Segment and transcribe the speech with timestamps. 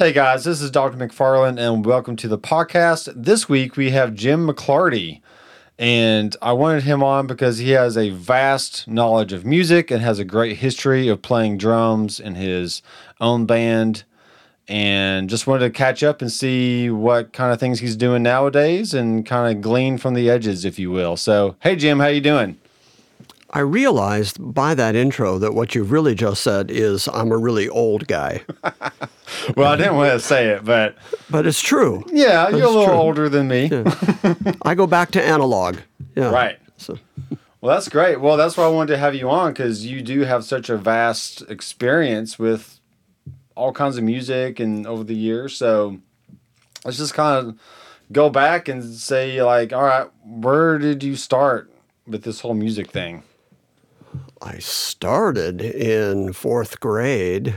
[0.00, 0.96] Hey guys, this is Dr.
[0.96, 3.12] McFarland, and welcome to the podcast.
[3.14, 5.20] This week we have Jim McClarty,
[5.78, 10.18] and I wanted him on because he has a vast knowledge of music and has
[10.18, 12.80] a great history of playing drums in his
[13.20, 14.04] own band.
[14.66, 18.94] And just wanted to catch up and see what kind of things he's doing nowadays,
[18.94, 21.18] and kind of glean from the edges, if you will.
[21.18, 22.58] So, hey Jim, how you doing?
[23.52, 27.68] I realized by that intro that what you've really just said is I'm a really
[27.68, 28.42] old guy.
[29.56, 30.96] well, I didn't want to say it, but
[31.28, 32.04] but it's true.
[32.12, 32.94] Yeah, you're a little true.
[32.94, 33.66] older than me.
[33.66, 34.32] Yeah.
[34.62, 35.78] I go back to analog.
[36.14, 36.30] Yeah.
[36.30, 36.58] Right.
[36.76, 36.98] So.
[37.60, 38.20] Well, that's great.
[38.20, 40.78] Well, that's why I wanted to have you on because you do have such a
[40.78, 42.80] vast experience with
[43.54, 45.56] all kinds of music and over the years.
[45.56, 45.98] So
[46.84, 47.58] let's just kind of
[48.12, 51.70] go back and say, like, all right, where did you start
[52.06, 53.22] with this whole music thing?
[54.42, 57.54] I started in fourth grade.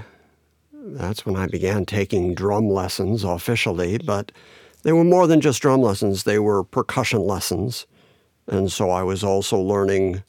[0.73, 4.33] That's when I began taking drum lessons officially, but
[4.83, 7.87] they were more than just drum lessons, they were percussion lessons.
[8.47, 10.23] And so I was also learning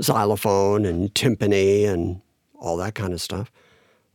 [0.00, 2.22] xylophone and timpani and
[2.54, 3.50] all that kind of stuff.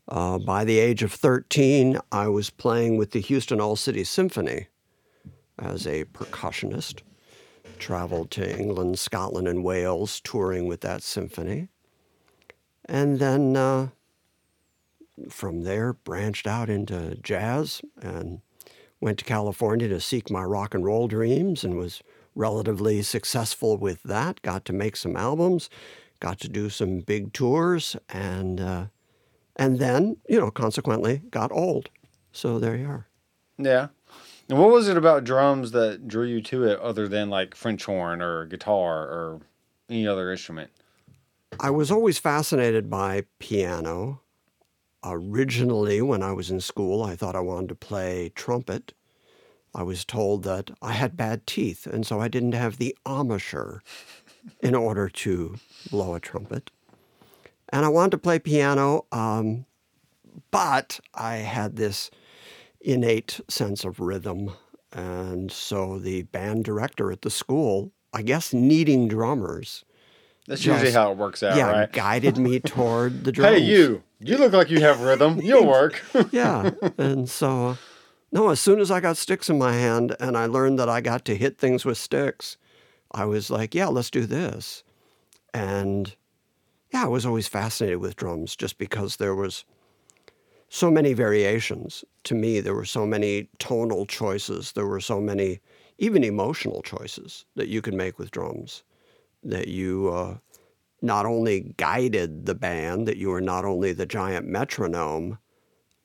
[0.07, 4.67] Uh, by the age of 13, I was playing with the Houston All City Symphony
[5.59, 7.01] as a percussionist
[7.79, 11.67] traveled to England, Scotland, and Wales touring with that symphony.
[12.87, 13.89] And then uh,
[15.29, 18.41] from there, branched out into jazz and
[18.99, 22.01] went to California to seek my rock and roll dreams and was
[22.35, 24.41] relatively successful with that.
[24.41, 25.69] Got to make some albums,
[26.19, 28.85] got to do some big tours, and uh,
[29.55, 31.89] and then you know consequently got old.
[32.31, 33.07] So there you are.
[33.57, 33.87] Yeah.
[34.49, 37.85] And what was it about drums that drew you to it other than like French
[37.85, 39.39] horn or guitar or
[39.89, 40.69] any other instrument?
[41.59, 44.21] I was always fascinated by piano.
[45.03, 48.93] Originally, when I was in school, I thought I wanted to play trumpet.
[49.73, 53.83] I was told that I had bad teeth, and so I didn't have the embouchure
[54.61, 55.57] in order to
[55.91, 56.71] blow a trumpet.
[57.69, 59.65] And I wanted to play piano, um,
[60.51, 62.09] but I had this
[62.79, 64.51] innate sense of rhythm.
[64.93, 69.83] And so the band director at the school, I guess needing drummers.
[70.47, 71.91] That's just, usually how it works out, yeah, right?
[71.91, 73.57] guided me toward the drums.
[73.57, 75.39] Hey, you, you look like you have rhythm.
[75.43, 76.01] You'll work.
[76.31, 76.71] yeah.
[76.97, 77.77] And so,
[78.31, 81.01] no, as soon as I got sticks in my hand and I learned that I
[81.01, 82.57] got to hit things with sticks,
[83.11, 84.83] I was like, yeah, let's do this.
[85.53, 86.15] And
[86.91, 89.65] yeah, I was always fascinated with drums just because there was
[90.69, 92.05] so many variations.
[92.25, 94.73] To me, there were so many tonal choices.
[94.73, 95.59] There were so many,
[95.97, 98.83] even emotional choices that you could make with drums.
[99.45, 100.37] That you uh,
[101.01, 105.37] not only guided the band, that you were not only the giant metronome,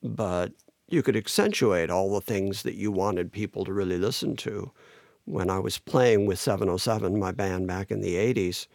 [0.02, 0.52] but
[0.88, 4.70] you could accentuate all the things that you wanted people to really listen to.
[5.24, 8.66] When I was playing with 707, my band back in the 80s,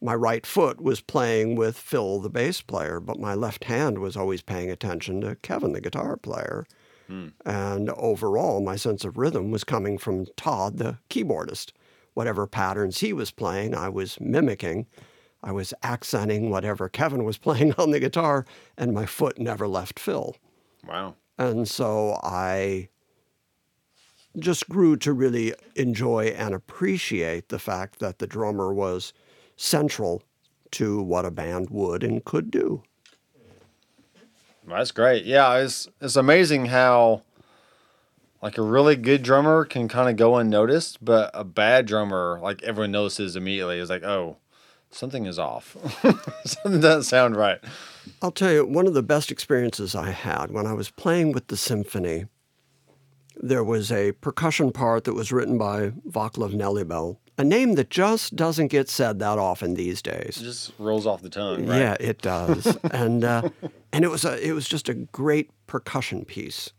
[0.00, 4.16] my right foot was playing with Phil, the bass player, but my left hand was
[4.16, 6.66] always paying attention to Kevin, the guitar player.
[7.08, 7.28] Hmm.
[7.44, 11.72] And overall, my sense of rhythm was coming from Todd, the keyboardist.
[12.18, 14.86] Whatever patterns he was playing, I was mimicking.
[15.40, 18.44] I was accenting whatever Kevin was playing on the guitar,
[18.76, 20.34] and my foot never left Phil.
[20.84, 21.14] Wow.
[21.38, 22.88] And so I
[24.36, 29.12] just grew to really enjoy and appreciate the fact that the drummer was
[29.54, 30.24] central
[30.72, 32.82] to what a band would and could do.
[34.66, 35.24] That's great.
[35.24, 37.22] Yeah, it's it's amazing how
[38.42, 42.62] like a really good drummer can kind of go unnoticed, but a bad drummer, like
[42.62, 44.36] everyone notices immediately, is like, oh,
[44.90, 45.76] something is off.
[46.44, 47.58] something doesn't sound right.
[48.22, 51.48] I'll tell you, one of the best experiences I had when I was playing with
[51.48, 52.26] the symphony,
[53.36, 58.34] there was a percussion part that was written by Vaclav Nelhybel, a name that just
[58.34, 60.38] doesn't get said that often these days.
[60.40, 61.78] It just rolls off the tongue, right?
[61.78, 62.76] Yeah, it does.
[62.90, 63.48] and uh,
[63.92, 66.72] and it was a it was just a great percussion piece,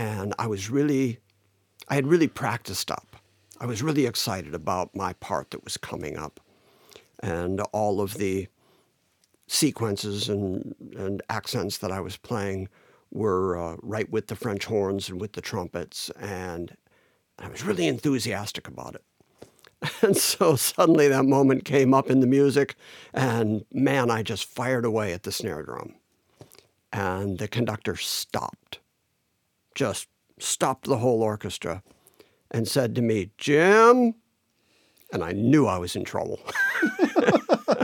[0.00, 1.18] and I was really,
[1.88, 3.16] I had really practiced up.
[3.60, 6.40] I was really excited about my part that was coming up,
[7.22, 8.48] and all of the
[9.46, 12.70] sequences and and accents that I was playing
[13.12, 16.74] were uh, right with the French horns and with the trumpets, and
[17.38, 19.04] I was really enthusiastic about it.
[20.02, 22.74] And so suddenly that moment came up in the music,
[23.12, 25.94] and man, I just fired away at the snare drum.
[26.92, 28.80] And the conductor stopped,
[29.80, 31.82] just stopped the whole orchestra,
[32.50, 34.14] and said to me, Jim,
[35.10, 36.38] and I knew I was in trouble.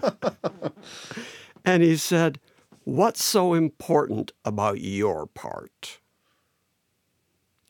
[1.64, 2.38] and he said,
[2.84, 6.00] What's so important about your part?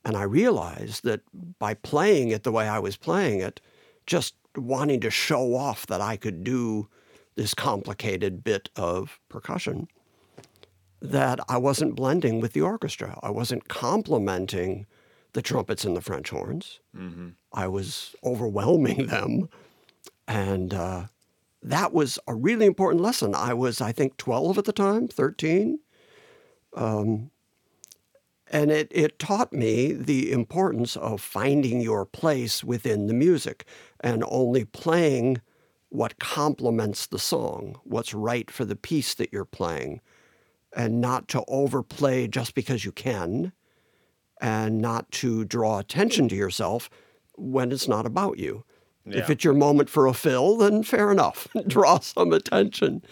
[0.05, 1.21] And I realized that
[1.61, 3.61] by playing it the way I was playing it,
[4.07, 6.89] just wanting to show off that I could do
[7.37, 9.87] this complicated bit of percussion,
[11.01, 13.19] that I wasn't blending with the orchestra.
[13.23, 14.87] I wasn't complementing
[15.33, 16.81] the trumpets and the French horns.
[17.53, 19.49] I was overwhelming them.
[20.27, 21.07] And uh,
[21.63, 23.35] that was a really important lesson.
[23.35, 25.79] I was, I think, 12 at the time, 13.
[26.75, 27.31] Um,
[28.49, 33.67] and it, it taught me the importance of finding your place within the music
[34.01, 35.41] and only playing
[35.89, 40.01] what complements the song, what's right for the piece that you're playing,
[40.77, 43.53] and not to overplay just because you can,
[44.41, 46.91] and not to draw attention to yourself
[47.37, 48.65] when it's not about you.
[49.09, 53.03] If it's your moment for a fill, then fair enough, draw some attention.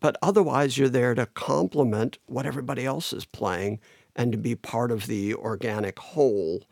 [0.00, 3.80] But otherwise, you're there to complement what everybody else is playing
[4.16, 6.64] and to be part of the organic whole.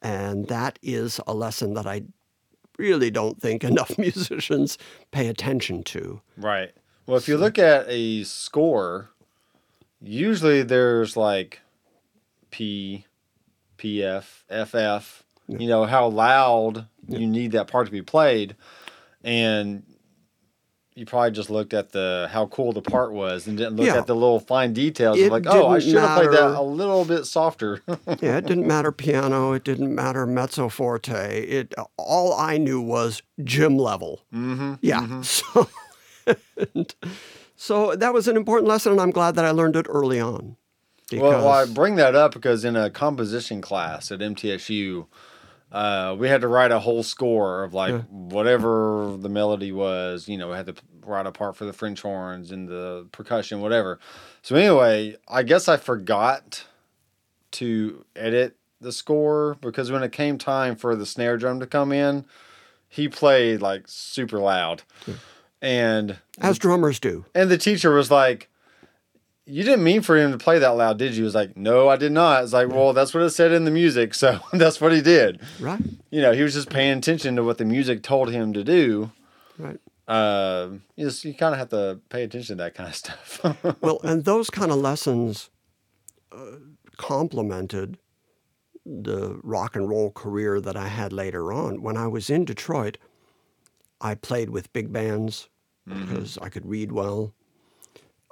[0.00, 2.04] And that is a lesson that I
[2.78, 4.78] really don't think enough musicians
[5.10, 6.20] pay attention to.
[6.36, 6.72] Right.
[7.06, 9.10] Well, if you look at a score,
[10.04, 11.60] usually there's like
[12.50, 13.06] P,
[13.78, 18.54] PF, FF, you know, how loud you need that part to be played.
[19.22, 19.82] And
[20.94, 23.96] you probably just looked at the how cool the part was and didn't look Yeah.
[23.98, 26.62] at the little fine details It of like, oh, I should have played that a
[26.62, 27.80] little bit softer.
[28.20, 31.42] Yeah, it didn't matter piano, it didn't matter mezzo forte.
[31.42, 34.22] It all I knew was Jim level.
[34.32, 34.74] mm-hmm.
[34.82, 35.22] Yeah.
[35.22, 35.68] So,
[36.74, 36.94] and
[37.56, 40.56] so that was an important lesson, and I'm glad that I learned it early on.
[41.12, 45.06] Well, well, I bring that up because in a composition class at MTSU,
[45.70, 48.00] uh, we had to write a whole score of like Yeah.
[48.08, 50.28] whatever the melody was.
[50.28, 50.74] You know, we had to
[51.04, 53.98] write a part for the French horns and the percussion, whatever.
[54.42, 56.64] So anyway, I guess I forgot
[57.52, 61.92] to edit the score because when it came time for the snare drum to come
[61.92, 62.24] in,
[62.88, 64.82] he played like super loud,
[65.64, 67.24] and as drummers do.
[67.34, 68.48] and the teacher was like,
[69.46, 71.18] You didn't mean for him to play that loud, did you?
[71.18, 72.44] He was like, No, I did not.
[72.44, 74.14] It's like, Well, that's what it said in the music.
[74.14, 75.40] So that's what he did.
[75.60, 75.80] Right,
[76.10, 79.10] You know, he was just paying attention to what the music told him to do.
[79.58, 79.80] right.
[80.06, 83.40] Uh, you just, you kind of have to pay attention to that kind of stuff.
[83.80, 85.48] Well, and those kind of lessons
[86.30, 86.56] uh,
[86.98, 87.96] complemented
[88.84, 91.80] the rock and roll career that I had later on.
[91.80, 92.98] When I was in Detroit,
[93.98, 95.48] I played with big bands
[95.86, 97.34] because I could read well.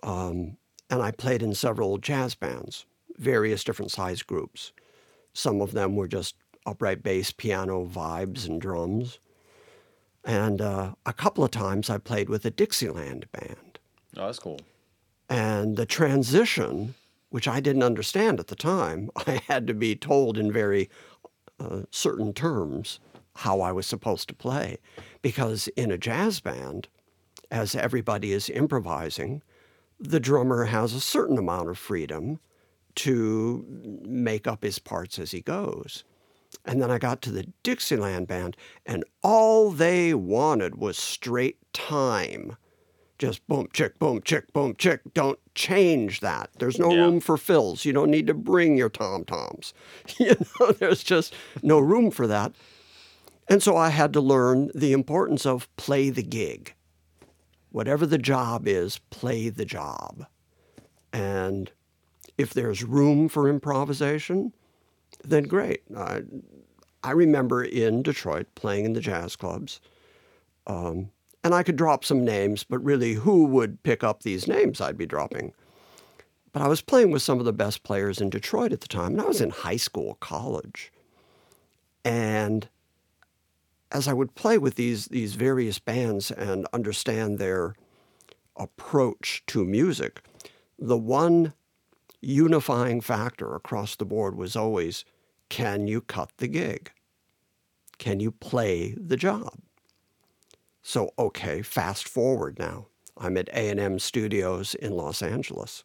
[0.02, 0.56] Um,
[0.90, 4.72] and I played in several jazz bands, various different size groups.
[5.32, 6.34] Some of them were just
[6.66, 9.19] upright bass, piano, vibes, and drums.
[10.25, 13.78] And uh, a couple of times I played with a Dixieland band.
[14.16, 14.60] oh, that's cool.
[15.28, 16.94] And the transition,
[17.31, 20.90] which I didn't understand at the time, I had to be told in very
[21.58, 23.00] uh, certain terms
[23.37, 24.78] how I was supposed to play.
[25.22, 26.88] Because in a jazz band,
[27.52, 29.43] as everybody is improvising,
[30.00, 32.40] the drummer has a certain amount of freedom
[32.96, 33.64] to
[34.04, 36.02] make up his parts as he goes.
[36.64, 42.56] And then I got to the Dixieland band, and all they wanted was straight time
[43.19, 45.00] just boom, chick, boom, chick, boom, chick.
[45.14, 46.50] Don't change that.
[46.58, 47.05] There's no Yeah.
[47.05, 47.84] room for fills.
[47.84, 49.72] You don't need to bring your tom toms.
[50.19, 52.53] You know, there's just no room for that.
[53.48, 56.74] And so I had to learn the importance of play the gig.
[57.72, 60.26] Whatever the job is, play the job.
[61.12, 61.70] And
[62.38, 64.52] if there's room for improvisation,
[65.24, 65.82] then great.
[65.96, 66.22] I,
[67.02, 69.81] I remember in Detroit playing in the jazz clubs
[70.67, 71.10] um,
[71.44, 74.96] and I could drop some names, but really, who would pick up these names I'd
[74.96, 75.52] be dropping?
[76.52, 79.12] But I was playing with some of the best players in Detroit at the time,
[79.12, 80.93] and I was in high school, college.
[82.05, 82.69] And
[83.93, 87.75] as I would play with these, these various bands and understand their
[88.56, 90.22] approach to music,
[90.79, 91.53] the one
[92.20, 95.05] unifying factor across the board was always
[95.49, 96.91] can you cut the gig?
[97.99, 99.58] Can you play the job?
[100.82, 102.87] So, okay, fast forward now.
[103.19, 105.84] I'm at A&M Studios in Los Angeles.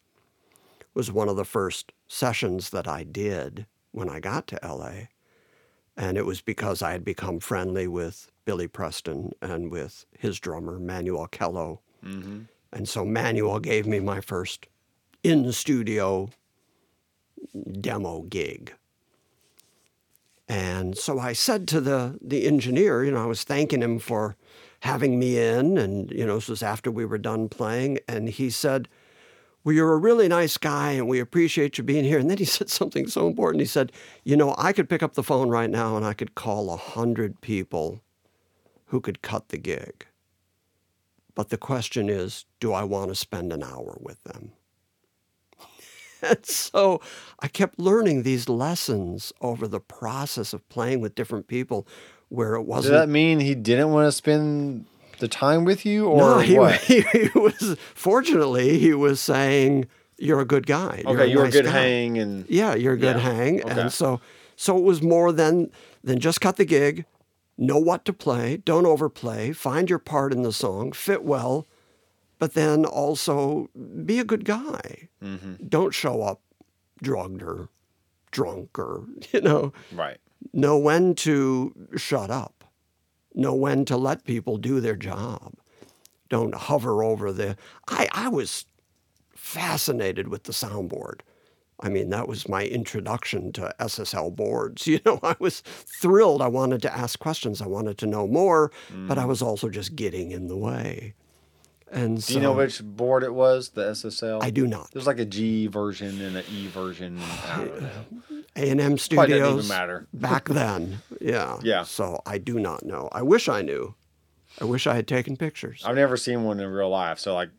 [0.80, 5.08] It was one of the first sessions that I did when I got to LA.
[5.98, 10.78] And it was because I had become friendly with Billy Preston and with his drummer,
[10.78, 11.80] Manuel Kellough.
[12.06, 12.42] Mm-hmm.
[12.72, 14.68] And so Manuel gave me my first
[15.24, 16.30] in studio
[17.82, 18.74] demo gig.
[20.48, 24.38] And so I said to the, the engineer, you know, I was thanking him for
[24.82, 28.00] having me in, and, you know, this was after we were done playing.
[28.08, 28.88] And he said,
[29.68, 32.20] Well, you're a really nice guy and we appreciate you being here.
[32.20, 33.60] And then he said something so important.
[33.60, 33.92] He said,
[34.24, 36.78] You know, I could pick up the phone right now and I could call a
[36.78, 38.02] hundred people
[38.86, 40.06] who could cut the gig.
[41.36, 44.54] But the question is, do I want to spend an hour with them?
[46.22, 47.02] and so
[47.42, 51.86] I kept learning these lessons over the process of playing with different people
[52.30, 54.86] where it wasn't Does that mean he didn't want to spend
[55.20, 56.76] the time with you, or no, he, what?
[56.82, 61.04] he, he was fortunately he was saying you're a good guy.
[61.04, 63.18] You're okay, a you were a nice good guy." hang, and Yeah, you're a good
[63.18, 63.82] Yeah, hang, okay.
[63.82, 64.20] and so
[64.56, 65.70] so it was more than
[66.04, 67.06] than just cut the gig,
[67.58, 71.68] know what to play, don't overplay, find your part in the song, fit well,
[72.40, 73.70] but then also
[74.06, 75.10] be a good guy.
[75.24, 75.68] Mm-hmm.
[75.68, 76.42] Don't show up
[77.02, 77.70] drugged or
[78.32, 80.18] drunk or you know right.
[80.54, 82.57] know when to shut up,
[83.38, 85.54] know when to let people do their job.
[86.30, 87.56] Don't hover over the.
[87.88, 88.66] I, I was
[89.36, 91.22] fascinated with the soundboard.
[91.80, 94.88] I mean, that was my introduction to SSL boards.
[94.88, 96.42] You know, I was thrilled.
[96.42, 97.62] I wanted to ask questions.
[97.62, 98.72] I wanted to know more,
[99.08, 99.28] but I mm.
[99.28, 101.14] was also just getting in the way.
[101.92, 103.70] And so Do you know which board it was?
[103.70, 104.44] The SSL.
[104.44, 104.92] I do not.
[104.92, 107.20] There's like a G version and an E version.
[107.48, 107.90] I don't know.
[108.58, 110.08] A&M Probably doesn't Studios even matter.
[110.14, 111.00] back then.
[111.22, 111.60] Yeah.
[111.64, 111.84] Yeah.
[111.84, 113.08] So I do not know.
[113.12, 113.96] I wish I knew.
[114.60, 115.84] I wish I had taken pictures.
[115.86, 117.50] I've never seen one in real life, so like,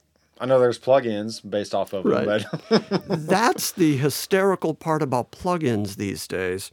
[0.40, 2.26] I know there's plugins based off of Right.
[2.26, 6.70] them, but That's the hysterical part about plugins these days.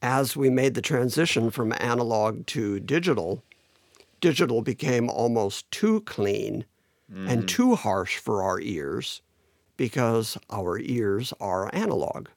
[0.00, 3.42] As we made the transition from analog to digital,
[4.22, 6.64] digital became almost too clean
[7.14, 7.46] and mm.
[7.46, 9.20] too harsh for our ears
[9.76, 12.28] because our ears are analog.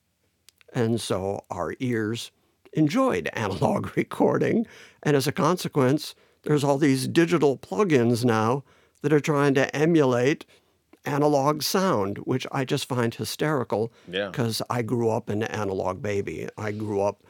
[0.73, 2.31] And so our ears
[2.73, 4.67] enjoyed analog recording.
[5.01, 6.13] And as a consequence,
[6.43, 8.65] there's all these digital plugins now
[9.01, 10.45] that are trying to emulate
[11.05, 14.29] analog sound, which I just find hysterical Yeah.
[14.29, 16.49] because I grew up an analog baby.
[16.57, 17.23] I grew up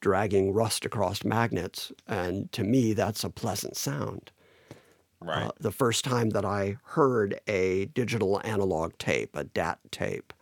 [0.00, 1.92] dragging rust across magnets.
[2.06, 4.30] And to me, that's a pleasant sound.
[5.20, 5.46] right.
[5.46, 10.32] Uh, the first time that I heard a digital analog tape, a DAT tape,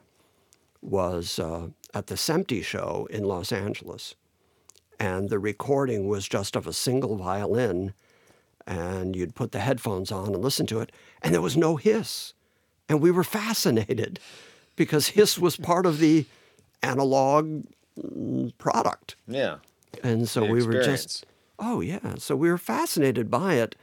[0.83, 4.15] was uh, at the SEMTI show in Los Angeles.
[4.99, 7.93] And the recording was just of a single violin,
[8.67, 10.91] and you'd put the headphones on and listen to it,
[11.23, 12.33] and there was no hiss.
[12.89, 14.21] And we were fascinated
[14.75, 16.27] because hiss was part of the
[16.83, 17.65] analog
[18.59, 19.17] product.
[19.27, 19.57] yeah.
[20.03, 21.25] And so The we were just,
[21.59, 22.17] oh, yeah.
[22.19, 23.77] So we were fascinated by it.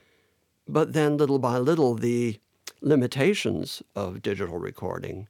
[0.68, 2.40] But then little by little, the
[2.82, 5.28] limitations of digital recording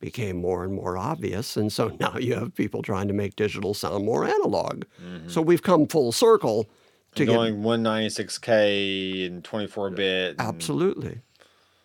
[0.00, 1.56] became more and more obvious.
[1.56, 4.84] And so now you have people trying to make digital sound more analog.
[5.02, 5.28] Mm-hmm.
[5.28, 6.68] So we've come full circle
[7.14, 10.36] to get going 196k and 24 bit.
[10.38, 11.20] absolutely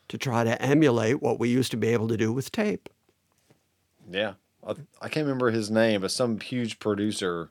[0.07, 2.89] to try to emulate what we used to be able to do with tape.
[4.09, 4.33] Yeah.
[4.67, 7.49] I, I can't remember his name, but some huge producer.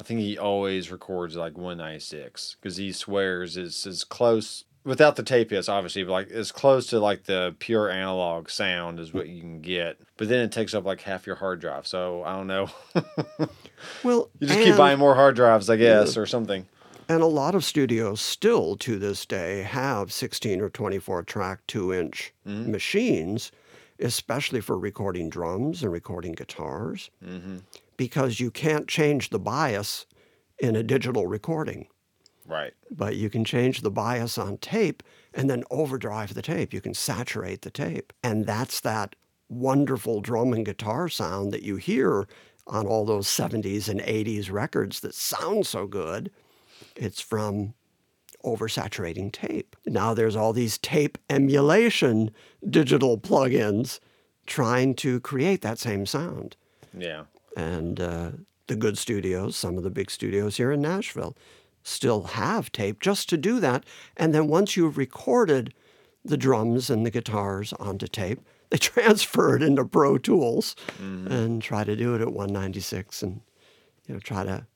[0.00, 5.22] I think he always records like 196 because he swears it's as close without the
[5.22, 9.28] tape is obviously, but like as close to like the pure analog sound is what
[9.28, 10.00] you can get.
[10.16, 11.86] But then it takes up like half your hard drive.
[11.86, 12.68] So I don't know.
[14.02, 16.66] Well, you just keep buying more hard drives, I guess, or something.
[17.08, 21.92] And a lot of studios still to this day have 16 or 24 track, two
[21.92, 22.70] inch mm-hmm.
[22.70, 23.52] machines,
[24.02, 27.58] especially for recording drums and recording guitars, mm-hmm.
[27.96, 30.06] because you can't change the bias
[30.58, 31.86] in a digital recording.
[32.46, 32.72] Right.
[32.90, 36.72] But you can change the bias on tape and then overdrive the tape.
[36.72, 38.12] You can saturate the tape.
[38.22, 39.14] And that's that
[39.48, 42.26] wonderful drum and guitar sound that you hear
[42.66, 46.30] on all those 70s and 80s records that sound so good.
[46.96, 47.74] It's from
[48.44, 49.76] oversaturating tape.
[49.86, 52.30] Now there's all these tape emulation
[52.68, 54.00] digital plugins
[54.46, 56.56] trying to create that same sound.
[56.96, 57.24] Yeah.
[57.56, 58.30] And uh,
[58.66, 61.36] the good studios, some of the big studios here in Nashville,
[61.82, 63.84] still have tape just to do that.
[64.16, 65.74] And then once you've recorded
[66.24, 70.74] the drums and the guitars onto tape, they transfer it into Pro Tools
[71.30, 73.42] and try to do it at 196 and
[74.06, 74.66] you know try to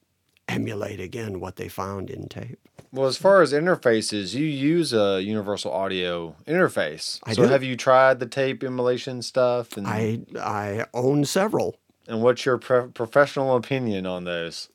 [0.48, 2.58] emulate again what they found in tape.
[2.96, 7.20] Well, as far as interfaces, you use a universal audio interface.
[7.24, 7.48] I so do.
[7.48, 9.76] have you tried the tape emulation stuff?
[9.76, 11.76] And, I I own several.
[12.08, 14.70] and what's your pro- professional opinion on those?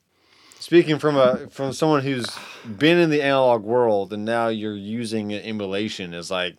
[0.60, 2.28] Speaking from a from someone who's
[2.64, 6.58] been in the analog world and now you're using an emulation, is like,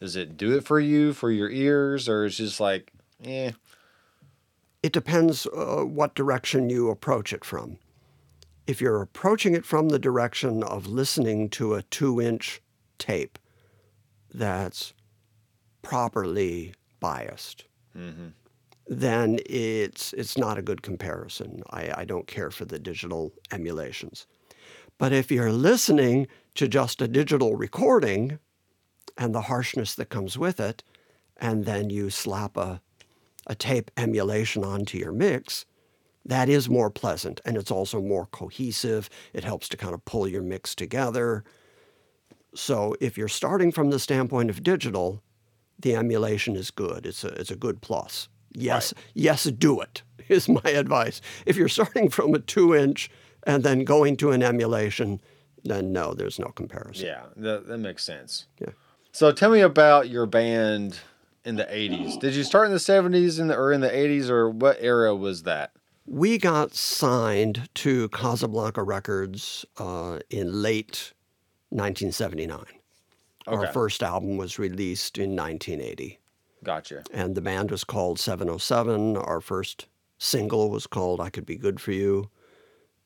[0.00, 2.90] does it do it for you for your ears, or is just like,
[3.22, 3.50] eh?
[4.82, 7.76] It depends uh, what direction you approach it from.
[8.70, 12.62] If you're approaching it from the direction of listening to a two inch
[12.98, 13.36] tape
[14.32, 14.94] that's
[15.82, 17.64] properly biased,
[17.98, 18.28] mm-hmm.
[18.86, 21.64] then it's it's not a good comparison.
[21.70, 24.28] I, I don't care for the digital emulations.
[24.98, 28.38] But if you're listening to just a digital recording
[29.18, 30.84] and the harshness that comes with it,
[31.38, 32.80] and then you slap a,
[33.48, 35.66] a tape emulation onto your mix,
[36.24, 39.08] that is more pleasant and it's also more cohesive.
[39.32, 41.44] It helps to kind of pull your mix together.
[42.54, 45.22] So if you're starting from the standpoint of digital,
[45.78, 47.06] the emulation is good.
[47.06, 48.28] It's a, it's a good plus.
[48.52, 51.20] Yes, yes, do it is my advice.
[51.46, 53.10] If you're starting from a two inch
[53.44, 55.20] and then going to an emulation,
[55.64, 57.06] then no, there's no comparison.
[57.06, 58.46] Yeah, that, that makes sense.
[58.58, 58.70] Yeah.
[59.12, 60.98] So tell me about your band
[61.44, 62.20] in the 80s.
[62.20, 65.14] Did you start in the 70s in the, or in the 80s or what era
[65.14, 65.72] was that?
[66.12, 71.12] We got signed to Casablanca Records uh, in late
[71.68, 72.64] 1979.
[73.46, 76.18] Our first album was released in 1980,
[76.64, 77.04] Gotcha.
[77.12, 79.16] and the band was called 707.
[79.16, 79.86] Our first
[80.18, 82.28] single was called I Could Be Good for You.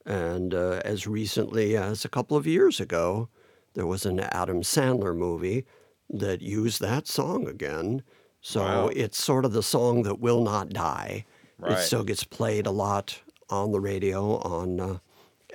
[0.06, 3.28] And uh, as recently as a couple of years ago,
[3.74, 5.66] there was an Adam Sandler movie
[6.08, 8.02] that used that song again.
[8.40, 8.88] So Wow.
[8.88, 11.26] it's sort of the song that will not die.
[11.62, 14.98] It still gets played a lot on the radio, on uh,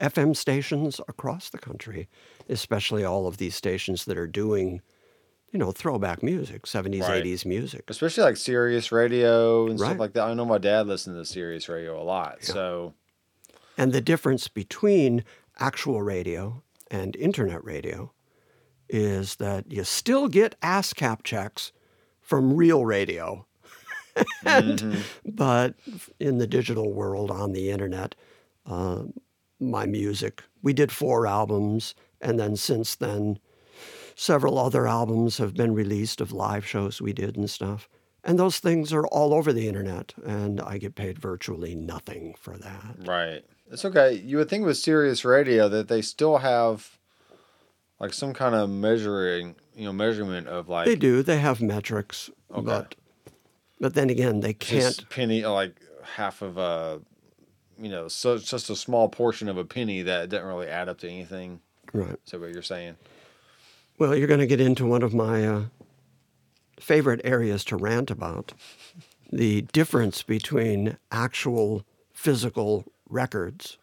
[0.01, 2.07] FM stations across the country,
[2.47, 4.81] especially all of these stations that are doing,
[5.51, 7.23] you know, throwback music, 70s, Right.
[7.23, 7.83] 80s music.
[7.89, 10.23] Especially like Sirius Radio and stuff like that.
[10.23, 12.43] I know my dad listened to Sirius Radio a lot.
[12.43, 12.93] So,
[13.77, 15.23] And the difference between
[15.59, 18.11] actual radio and internet radio
[18.87, 21.71] is that you still get ASCAP checks
[22.21, 23.45] from real radio.
[24.45, 25.75] And, But
[26.19, 28.15] in the digital world on the internet,
[28.65, 29.03] uh,
[29.59, 31.95] my music, we did four albums.
[32.21, 33.39] And then since then,
[34.15, 37.87] several other albums have been released of live shows we did and stuff.
[38.23, 40.13] And those things are all over the internet.
[40.25, 42.95] And I get paid virtually nothing for that.
[43.05, 43.43] right.
[43.71, 44.13] It's okay.
[44.13, 46.97] You would think with Sirius Radio that they still have
[47.99, 51.21] like some kind of measuring, you know, measurement of like They do.
[51.21, 52.61] They have metrics, Okay.
[52.65, 52.95] but
[53.79, 54.81] but then again, they can't.
[54.81, 57.01] just penny, like half of a,
[57.77, 60.99] you know, so just a small portion of a penny that doesn't really add up
[60.99, 61.61] to anything.
[61.93, 62.17] Right.
[62.25, 62.95] Is that what you're saying?
[63.97, 65.63] Well, you're going to get into one of my uh,
[66.79, 68.53] favorite areas to rant about:
[69.31, 73.77] the difference between actual physical records,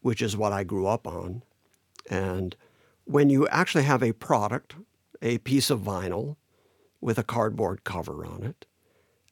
[0.00, 1.42] which is what I grew up on,
[2.08, 2.56] and
[3.04, 4.74] when you actually have a product,
[5.20, 6.36] a piece of vinyl
[7.00, 8.64] with a cardboard cover on it,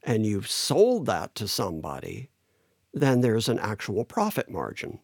[0.03, 2.31] and you've sold that to somebody,
[2.93, 4.99] then there's an actual profit margin.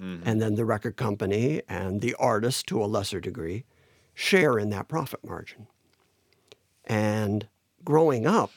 [0.00, 0.28] Mm-hmm.
[0.28, 3.64] And then the record company and the artist, to a lesser degree,
[4.14, 5.66] share in that profit margin.
[6.84, 7.48] And
[7.84, 8.50] growing up,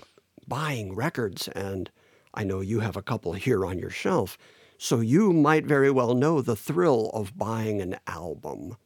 [0.47, 1.89] buying records, and
[2.33, 4.37] I know you have a couple here on your shelf,
[4.77, 8.77] so you might very well know the thrill of buying an album.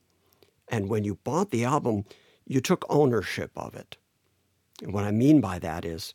[0.67, 2.05] And when you bought the album,
[2.45, 3.97] you took ownership of it.
[4.81, 6.13] And what I mean by that is,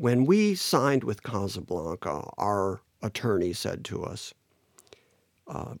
[0.00, 4.32] when we signed with Casablanca, our attorney said to us,
[5.46, 5.74] uh,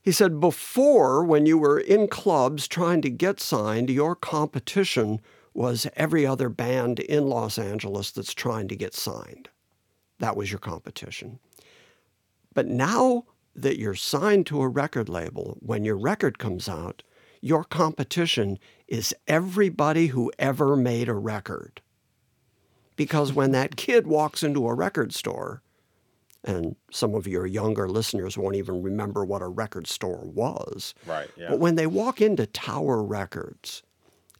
[0.00, 5.20] he said, before, when you were in clubs trying to get signed, your competition
[5.52, 9.50] was every other band in Los Angeles that's trying to get signed.
[10.18, 11.38] That was your competition.
[12.54, 17.02] But now that you're signed to a record label, when your record comes out,
[17.42, 21.82] your competition is everybody who ever made a record.
[22.96, 25.62] Because when that kid walks into a record store,
[26.46, 30.94] and some of your younger listeners won't even remember what a record store was.
[31.04, 31.28] Right.
[31.36, 31.50] Yeah.
[31.50, 33.82] But when they walk into Tower Records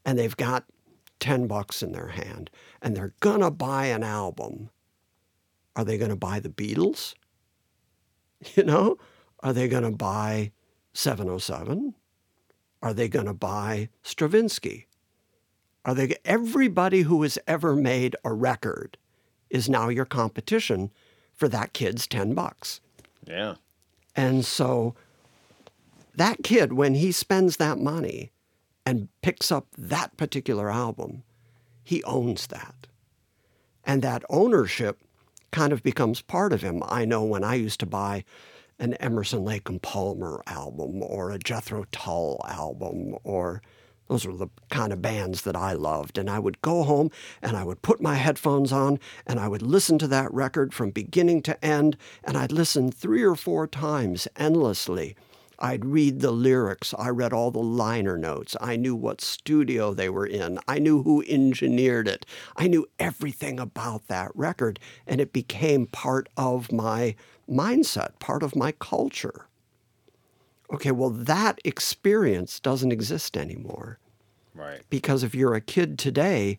[0.04, 0.64] and they've got
[1.18, 2.48] 10 bucks in their hand
[2.80, 4.70] and they're going to buy an album,
[5.74, 7.14] are they going to buy the Beatles?
[8.54, 8.98] You know,
[9.40, 10.52] are they going to buy
[10.92, 11.94] 707?
[12.82, 14.86] Are they going to buy Stravinsky?
[15.86, 18.98] Are they everybody who has ever made a record
[19.48, 20.90] is now your competition
[21.32, 22.80] for that kid's 10 bucks.
[23.24, 23.54] yeah.
[24.18, 24.94] And so
[26.14, 28.32] that kid, when he spends that money
[28.86, 31.22] and picks up that particular album,
[31.84, 32.86] he owns that.
[33.84, 34.98] And that ownership
[35.52, 36.82] kind of becomes part of him.
[36.88, 38.24] I know when I used to buy
[38.78, 43.60] an Emerson Lake and Palmer album or a Jethro Tull album or
[44.08, 46.18] those were the kind of bands that I loved.
[46.18, 47.10] And I would go home
[47.42, 50.90] and I would put my headphones on and I would listen to that record from
[50.90, 51.96] beginning to end.
[52.24, 55.16] And I'd listen three or four times endlessly
[55.58, 56.94] I'd read the lyrics.
[56.98, 58.56] I read all the liner notes.
[58.60, 60.58] I knew what studio they were in.
[60.68, 62.26] I knew who engineered it.
[62.56, 67.14] I knew everything about that record, and it became part of my
[67.48, 69.46] mindset, part of my culture.
[70.72, 73.98] Okay, well, that experience doesn't exist anymore.
[74.54, 74.82] Right.
[74.90, 76.58] Because if you're a kid today,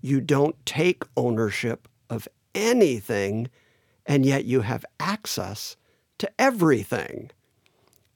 [0.00, 3.48] you don't take ownership of anything,
[4.06, 5.76] and yet you have access
[6.18, 7.30] to everything.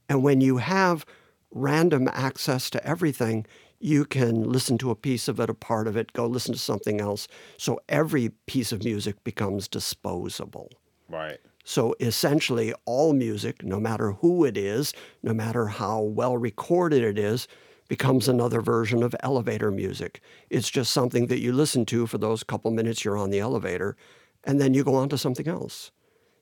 [0.09, 1.05] And when you have
[1.51, 3.47] random access to everything,
[3.81, 6.59] you can listen to a piece of it, a part of it, go listen to
[6.59, 7.27] something else.
[7.57, 10.71] So every piece of music becomes disposable.
[11.09, 11.41] Right.
[11.65, 17.19] So essentially, all music, no matter who it is, no matter how well recorded it
[17.19, 17.47] is,
[17.89, 20.21] becomes another version of elevator music.
[20.51, 23.97] It's just something that you listen to for those couple minutes you're on the elevator,
[24.45, 25.91] and then you go on to something else.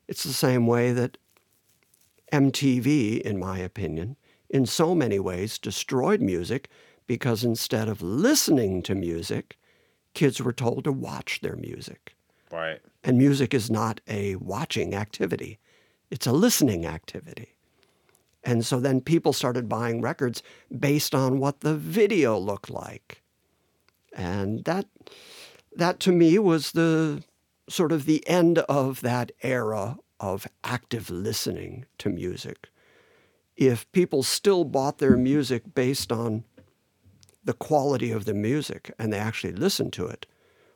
[0.07, 1.17] It's the same way that
[2.31, 4.15] MTV, in my opinion,
[4.49, 6.69] in so many ways destroyed music
[7.05, 9.57] because instead of listening to music,
[10.13, 12.15] kids were told to watch their music.
[12.51, 12.81] Right.
[13.03, 15.59] And music is not a watching activity,
[16.09, 17.57] it's a listening activity.
[18.43, 20.41] And so then people started buying records
[20.77, 23.21] based on what the video looked like.
[24.13, 24.87] And that
[25.75, 27.23] that to me was the
[27.69, 32.69] sort of the end of that era of active listening to music.
[33.55, 36.43] If people still bought their music based on
[37.43, 40.25] the quality of the music and they actually listened to it,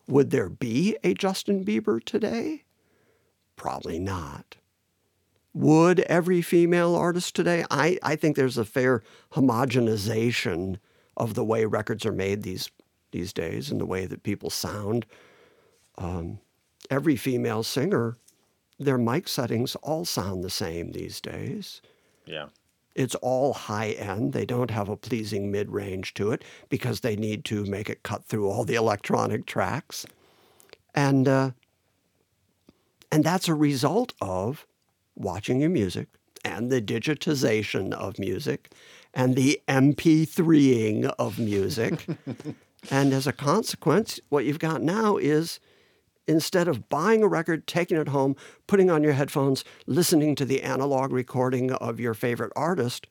[0.08, 2.64] would there be a Justin Bieber today?
[3.56, 4.58] Probably not.
[5.54, 7.64] Would every female artist today?
[7.72, 10.78] I, I think there's a fair homogenization
[11.16, 12.70] of the way records are made these
[13.12, 15.06] these days and the way that people sound.
[15.98, 16.40] Um,
[16.90, 18.18] every female singer,
[18.78, 21.82] their mic settings all sound the same these days.
[22.26, 22.48] Yeah.
[22.96, 24.32] It's all high end.
[24.34, 28.04] They don't have a pleasing mid range to it because they need to make it
[28.04, 30.06] cut through all the electronic tracks.
[30.94, 31.52] And, uh,
[33.12, 34.66] and that's a result of
[35.16, 36.08] watching your music
[36.46, 38.72] and the digitization of music
[39.14, 42.08] and the MP3ing of music.
[42.92, 45.60] and as a consequence, what you've got now is
[46.28, 48.36] instead of buying a record, taking it home,
[48.68, 53.08] putting on your headphones, listening to the analog recording of your favorite artist,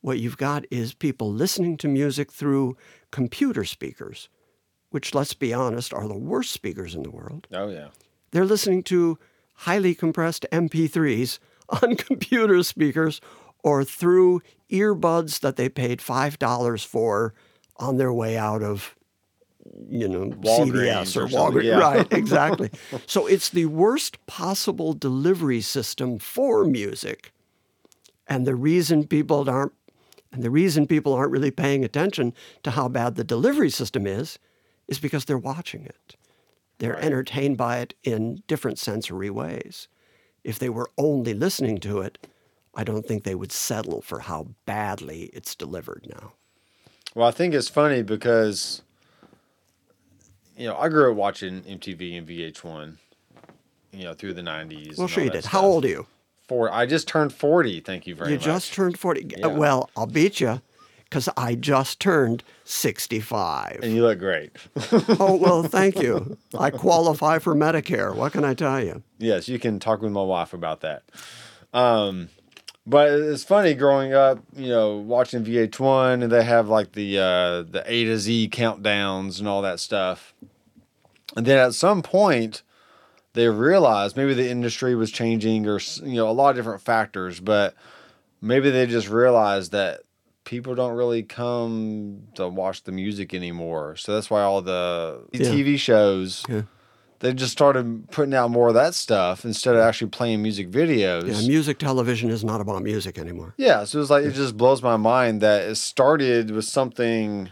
[0.00, 2.76] what you've got is people listening to music through
[3.10, 4.28] computer speakers,
[4.90, 7.46] which, let's be honest, are the worst speakers in the world.
[7.52, 7.88] Oh yeah.
[8.32, 9.18] They're listening to
[9.54, 11.38] highly compressed MP3s
[11.82, 13.20] on computer speakers
[13.62, 17.34] or through earbuds that they paid $5 for
[17.76, 18.96] on their way out of
[19.88, 21.64] you know Walgreens CVS or, or Walgreens.
[21.64, 21.78] yeah.
[21.78, 22.70] Right, exactly.
[23.06, 27.32] so it's the worst possible delivery system for music.
[28.28, 29.72] And the reason people aren't
[30.32, 34.38] and the reason people aren't really paying attention to how bad the delivery system is
[34.88, 36.16] is because they're watching it.
[36.78, 37.04] They're Right.
[37.04, 39.88] entertained by it in different sensory ways.
[40.42, 42.26] If they were only listening to it,
[42.74, 46.32] I don't think they would settle for how badly it's delivered now.
[47.14, 48.80] Well, I think it's funny because
[50.56, 52.96] you know I grew up watching MTV and VH1.
[53.94, 54.96] You know, through the '90s.
[54.96, 55.44] Well, sure you did.
[55.44, 56.06] How old are you?
[56.48, 56.72] Four.
[56.72, 57.80] I just turned 40.
[57.80, 58.46] Thank you very You much.
[58.46, 59.34] You just turned 40.
[59.38, 59.46] Yeah.
[59.48, 60.60] Well, I'll beat you
[61.04, 63.80] because I just turned 65.
[63.82, 64.50] and you look great.
[65.20, 66.36] oh, well, thank you.
[66.58, 68.14] I qualify for Medicare.
[68.14, 69.02] What can I tell you?
[69.18, 71.02] yes, you can talk with my wife about that.
[71.74, 72.28] Um,
[72.86, 77.62] but it's funny growing up, you know, watching VH1 and they have like the uh,
[77.62, 80.34] the A to Z countdowns and all that stuff.
[81.36, 82.62] And then at some point,
[83.34, 87.40] they realized maybe the industry was changing or you know a lot of different factors,
[87.40, 87.74] but
[88.40, 90.00] maybe they just realized that
[90.44, 93.96] people don't really come to watch the music anymore.
[93.96, 95.46] So that's why all the Yeah.
[95.46, 96.62] TV shows Yeah.
[97.22, 101.28] They just started putting out more of that stuff instead of actually playing music videos.
[101.28, 103.54] Yeah, music television is not about music anymore.
[103.56, 107.50] Yeah, so it's like it just blows my mind that it started with something.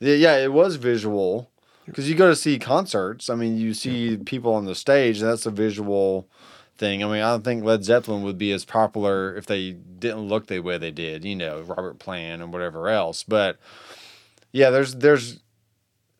[0.00, 1.50] Yeah, yeah, it was visual
[1.84, 3.28] because you go to see concerts.
[3.28, 6.26] I mean, you see people on the stage, and that's a visual
[6.78, 7.04] thing.
[7.04, 10.46] I mean, I don't think Led Zeppelin would be as popular if they didn't look
[10.46, 11.22] the way they did.
[11.22, 13.24] You know, Robert Plant and whatever else.
[13.24, 13.58] But
[14.52, 15.40] yeah, there's there's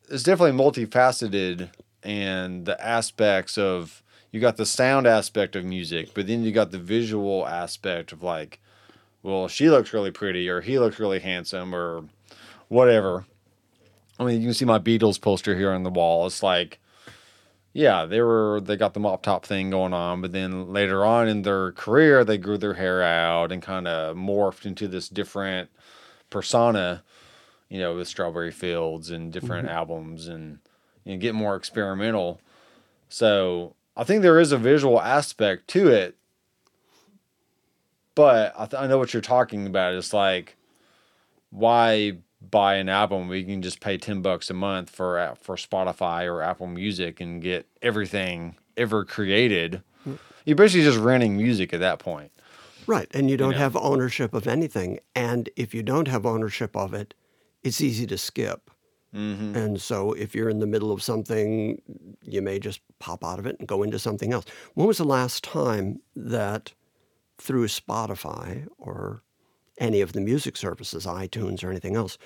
[0.09, 1.69] it's definitely multifaceted,
[2.03, 6.71] and the aspects of you got the sound aspect of music, but then you got
[6.71, 8.59] the visual aspect of like
[9.23, 12.03] well, she looks really pretty or he looks really handsome or
[12.67, 13.25] whatever.
[14.19, 16.27] I mean, you can see my Beatles poster here on the wall.
[16.27, 16.79] It's like,
[17.71, 21.27] yeah, they were they got the mop top thing going on, but then later on
[21.27, 25.69] in their career, they grew their hair out and kind of morphed into this different
[26.29, 27.03] persona,
[27.69, 29.77] you know, with Strawberry Fields and different mm-hmm.
[29.77, 30.59] albums and
[31.03, 32.39] you know, get more experimental.
[33.09, 36.15] So I think there is a visual aspect to it,
[38.15, 39.93] but I, th- I know what you're talking about.
[39.93, 40.55] It's like,
[41.49, 42.17] why
[42.51, 46.41] buy an album we can just pay 10 bucks a month for for Spotify or
[46.41, 49.81] Apple Music and get everything ever created.
[50.45, 52.31] You're basically just renting music at that point.
[52.85, 53.07] Right.
[53.13, 53.57] And you don't know.
[53.57, 54.99] have ownership of anything.
[55.15, 57.13] And if you don't have ownership of it,
[57.63, 58.69] it's easy to skip.
[59.13, 59.55] Mm-hmm.
[59.55, 61.81] And so if you're in the middle of something,
[62.21, 64.45] you may just pop out of it and go into something else.
[64.73, 66.73] When was the last time that
[67.37, 69.21] through Spotify or
[69.77, 72.17] any of the music services, iTunes or anything else,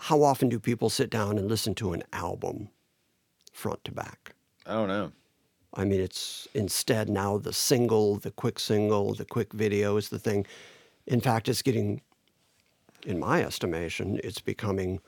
[0.00, 2.68] how often do people sit down and listen to an album
[3.52, 4.34] front to back?
[4.66, 5.12] I don't know.
[5.74, 10.18] I mean, it's instead now the single, the quick single, the quick video is the
[10.18, 10.46] thing.
[11.06, 12.02] In fact, it's getting,
[13.06, 15.00] in my estimation, it's becoming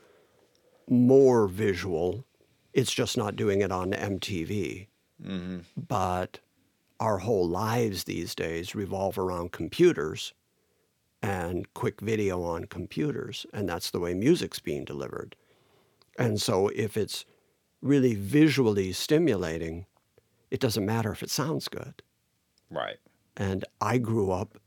[0.89, 2.25] more visual.
[2.73, 4.87] It's just not doing it on MTV.
[5.23, 5.59] Mm-hmm.
[5.77, 6.39] But
[6.99, 10.33] our whole lives these days revolve around computers
[11.21, 13.45] and quick video on computers.
[13.53, 15.35] And that's the way music's being delivered.
[16.17, 17.25] And so if it's
[17.81, 19.85] really visually stimulating,
[20.51, 22.01] it doesn't matter if it sounds good.
[22.69, 22.97] Right.
[23.35, 24.59] And I grew up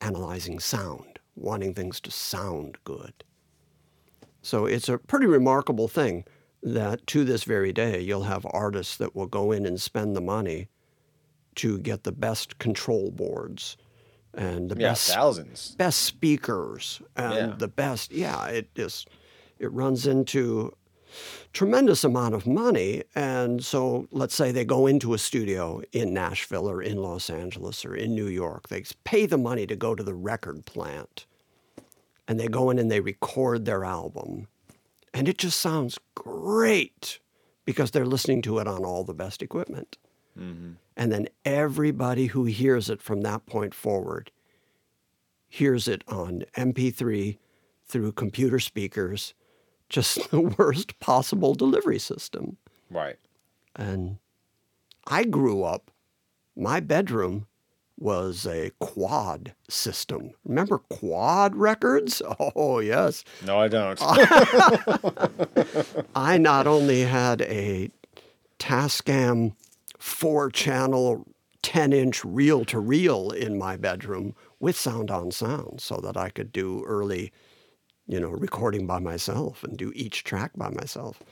[0.00, 3.24] analyzing sound, wanting things to sound good.
[4.42, 6.24] So it's a pretty remarkable thing
[6.62, 10.20] that to this very day, you'll have artists that will go in and spend the
[10.20, 10.68] money
[11.56, 13.76] to get the best control boards
[14.34, 15.74] and the Yeah, best thousands.
[15.76, 17.54] best speakers and Yeah.
[17.58, 19.08] the best yeah it just
[19.58, 20.74] it runs into
[21.52, 26.70] tremendous amount of money and so let's say they go into a studio in Nashville
[26.70, 30.02] or in Los Angeles or in New York they pay the money to go to
[30.02, 31.26] the record plant
[32.28, 34.48] and they go in and they record their album
[35.14, 37.20] and it just sounds great
[37.64, 39.98] because they're listening to it on all the best equipment
[40.38, 40.72] mm-hmm.
[40.96, 44.30] and then everybody who hears it from that point forward
[45.52, 47.36] hears it on MP3
[47.84, 49.34] through computer speakers,
[49.90, 52.56] just the worst possible delivery system.
[52.90, 53.18] Right.
[53.76, 54.16] And
[55.06, 55.90] I grew up,
[56.56, 57.46] my bedroom
[57.98, 60.30] was a quad system.
[60.44, 62.22] Remember quad records?
[62.54, 63.24] Oh, yes.
[63.44, 63.98] No, I don't.
[66.14, 67.90] I not only had a
[68.58, 69.54] Tascam
[69.98, 71.26] four channel,
[71.62, 76.28] 10 inch reel to reel in my bedroom with sound on sound so that I
[76.28, 77.32] could do early,
[78.06, 81.22] you know, recording by myself and do each track by myself.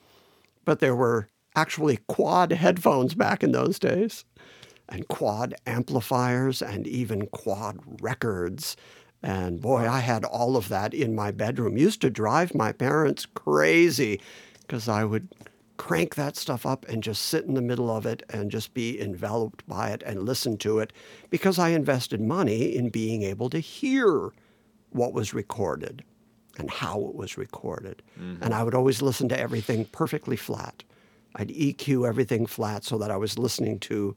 [0.64, 4.24] But there were actually quad headphones back in those days
[4.90, 8.76] and quad amplifiers and even quad records.
[9.22, 11.76] And boy, I had all of that in my bedroom.
[11.76, 14.20] Used to drive my parents crazy
[14.62, 15.28] because I would
[15.76, 19.00] crank that stuff up and just sit in the middle of it and just be
[19.00, 20.92] enveloped by it and listen to it
[21.30, 24.30] because I invested money in being able to hear
[24.90, 26.04] what was recorded
[26.58, 28.02] and how it was recorded.
[28.20, 28.42] Mm-hmm.
[28.42, 30.82] And I would always listen to everything perfectly flat.
[31.36, 34.16] I'd EQ everything flat so that I was listening to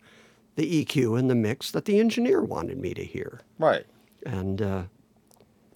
[0.56, 3.42] the EQ and the mix that the engineer wanted me to hear.
[3.58, 3.86] right.
[4.26, 4.84] And uh,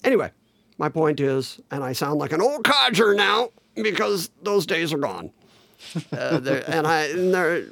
[0.05, 0.31] anyway,
[0.77, 4.97] my point is, and I sound like an old codger now because those days are
[4.97, 5.31] gone.
[6.11, 7.65] Uh, and I and they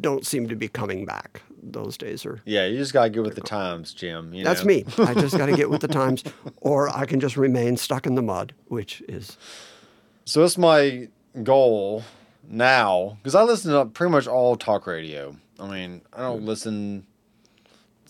[0.00, 1.42] don't seem to be coming back.
[1.62, 2.40] Those days are.
[2.44, 4.34] Yeah, you just gotta get with the times, Jim.
[4.34, 4.66] You That's know?
[4.68, 4.84] me.
[4.98, 6.24] I just got to get with the times,
[6.56, 9.36] or I can just remain stuck in the mud, which is
[10.24, 11.08] So that's my
[11.42, 12.02] goal
[12.48, 15.36] now because I listen to pretty much all talk radio.
[15.58, 16.46] I mean, I don't mm.
[16.46, 17.06] listen.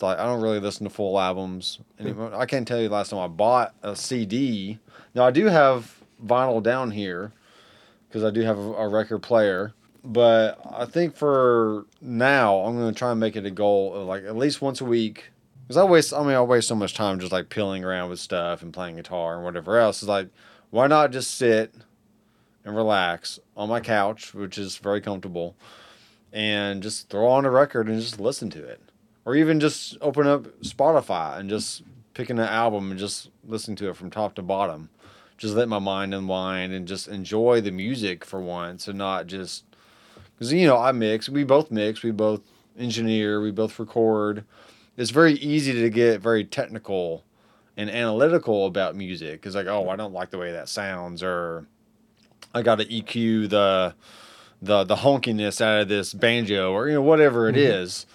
[0.01, 2.05] Like I don't really listen to full albums mm.
[2.05, 2.33] anymore.
[2.33, 4.79] I can't tell you the last time I bought a CD.
[5.15, 7.31] Now I do have vinyl down here
[8.07, 9.73] because I do have a, a record player.
[10.03, 14.07] But I think for now, I'm going to try and make it a goal of
[14.07, 15.31] like at least once a week.
[15.63, 18.19] Because I waste, I mean, I waste so much time just like peeling around with
[18.19, 20.01] stuff and playing guitar and whatever else.
[20.01, 20.27] It's like,
[20.71, 21.73] why not just sit
[22.65, 25.55] and relax on my couch, which is very comfortable,
[26.33, 28.81] and just throw on a record and just listen to it,
[29.23, 31.83] or even just open up Spotify and just
[32.15, 34.89] picking an album and just listening to it from top to bottom.
[35.37, 39.63] Just let my mind unwind and just enjoy the music for once, and not just
[40.35, 41.29] because you know I mix.
[41.29, 42.03] We both mix.
[42.03, 42.41] We both
[42.77, 43.41] engineer.
[43.41, 44.43] We both record.
[44.97, 47.23] It's very easy to get very technical
[47.77, 49.45] and analytical about music.
[49.45, 51.65] It's like, oh, I don't like the way that sounds, or
[52.53, 53.95] I got to EQ the
[54.63, 57.83] the the honkiness out of this banjo or you know whatever it Mm-hmm.
[57.83, 58.05] is.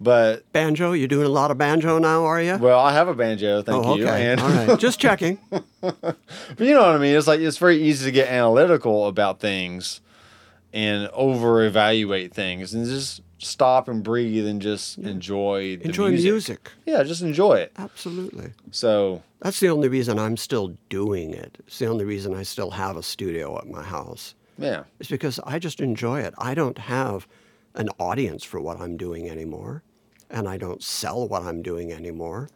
[0.00, 2.56] But Banjo, you're doing a lot of banjo now, are you?
[2.56, 4.04] well, I have a banjo, thank oh, you.
[4.06, 4.32] okay.
[4.32, 4.78] And All right.
[4.86, 5.38] Just checking.
[5.80, 6.16] but
[6.58, 7.14] you know what I mean.
[7.16, 10.00] It's like it's very easy to get analytical about things
[10.72, 16.30] and over evaluate things and just stop and breathe and just enjoy the Enjoy music.
[16.32, 16.70] music.
[16.84, 17.72] Yeah, just enjoy it.
[17.76, 18.52] Absolutely.
[18.72, 21.56] So That's the only reason I'm still doing it.
[21.66, 24.34] It's the only reason I still have a studio at my house.
[24.58, 26.34] Yeah, It's because I just enjoy it.
[26.38, 27.26] I don't have
[27.74, 29.82] an audience for what I'm doing anymore,
[30.30, 32.48] and I don't sell what I'm doing anymore.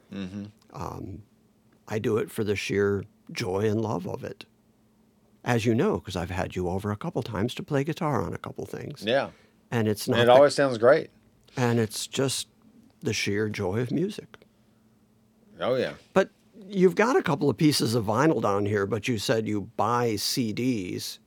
[0.72, 1.22] Um,
[1.88, 4.44] I do it for the sheer joy and love of it.
[5.44, 8.34] As you know, because I've had you over a couple times to play guitar on
[8.34, 9.02] a couple things.
[9.06, 9.30] yeah.
[9.70, 11.10] And it's And not it the- always sounds great.
[11.56, 12.48] and it's just
[13.00, 14.36] the sheer joy of music.
[15.60, 15.94] Oh yeah.
[16.12, 16.30] But
[16.68, 20.12] you've got a couple of pieces of vinyl down here, but you said you buy
[20.14, 21.18] CDs.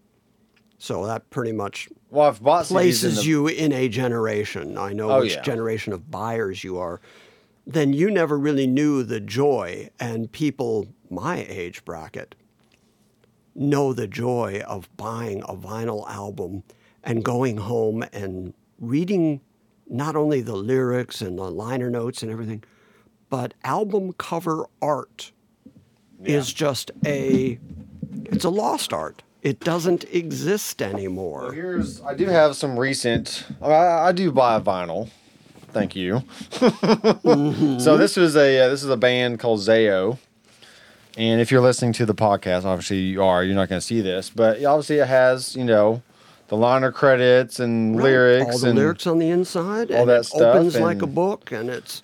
[0.81, 4.79] So that pretty much Well, I've bought CDs in places the, you in a generation.
[4.79, 5.41] I know Oh, which yeah.
[5.43, 6.99] generation of buyers you are.
[7.67, 12.33] Then you never really knew the joy, and people my age bracket
[13.53, 16.63] know the joy of buying a vinyl album
[17.03, 19.39] and going home and reading
[19.87, 22.63] not only the lyrics and the liner notes and everything,
[23.29, 25.31] but album cover art
[26.23, 27.59] is just a
[28.25, 29.21] it's a lost art.
[29.41, 31.41] It doesn't exist anymore.
[31.43, 33.45] Well, here's I do have some recent.
[33.61, 33.73] I,
[34.07, 35.09] I do buy vinyl.
[35.71, 36.23] Thank you.
[37.79, 40.17] So this was a uh, this is a band called Zayo,
[41.17, 43.43] and if you're listening to the podcast, obviously you are.
[43.43, 46.01] You're not going to see this, but obviously it has you know
[46.49, 48.03] the liner credits and Right.
[48.03, 51.01] lyrics all the and lyrics on the inside, all and that it stuff, opens like
[51.01, 52.03] a book, and it's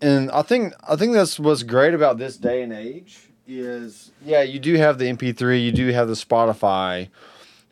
[0.00, 4.42] and I think I think that's what's great about this day and age is yeah
[4.42, 7.08] you do have the MP3 you do have the Spotify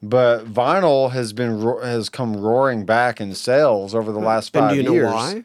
[0.02, 4.64] but vinyl has been ro- has come roaring back in sales over the last and
[4.64, 5.44] five do you know why?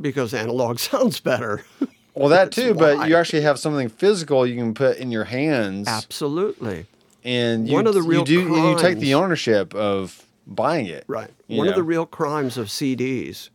[0.00, 1.64] Because analog sounds better.
[2.16, 5.88] Well, that too, but you actually have something physical you can put in your hands,
[5.88, 6.86] Absolutely.
[7.24, 11.02] and you, One of the you real do you take the ownership of buying it.
[11.08, 11.30] Right.
[11.48, 13.48] you One of the real crimes of CDs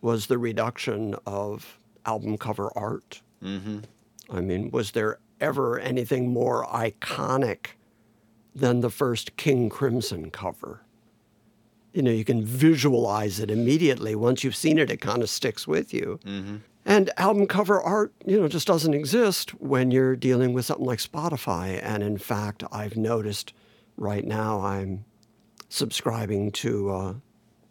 [0.00, 3.20] was the reduction of album cover art.
[3.40, 3.78] Mm-hmm.
[4.34, 7.68] I mean, was there ever anything more iconic
[8.54, 10.82] than the first King Crimson cover?
[11.92, 14.14] You know, you can visualize it immediately.
[14.14, 16.18] Once you've seen it, it kind of sticks with you.
[16.24, 16.56] Mm-hmm.
[16.84, 20.98] And album cover art, you know, just doesn't exist when you're dealing with something like
[20.98, 21.80] Spotify.
[21.82, 23.54] And in fact, I've noticed
[23.96, 25.04] right now I'm
[25.68, 27.14] subscribing to uh,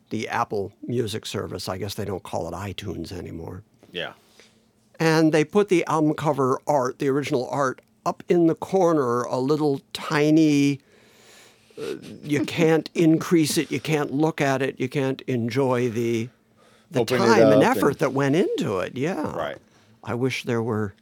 [0.09, 1.69] the Apple Music service.
[1.69, 3.63] I guess they don't call it iTunes anymore.
[3.91, 4.13] yeah.
[4.99, 9.39] And they put the album cover art, the original art, up in the corner, a
[9.39, 10.79] little tiny.
[11.77, 13.71] Uh, you can't increase it.
[13.71, 14.79] You can't look at it.
[14.79, 16.29] You can't enjoy the
[16.91, 18.95] the Open time and effort and- that went into it.
[18.95, 19.35] Yeah.
[19.35, 19.57] Right.
[20.03, 20.93] I wish there were.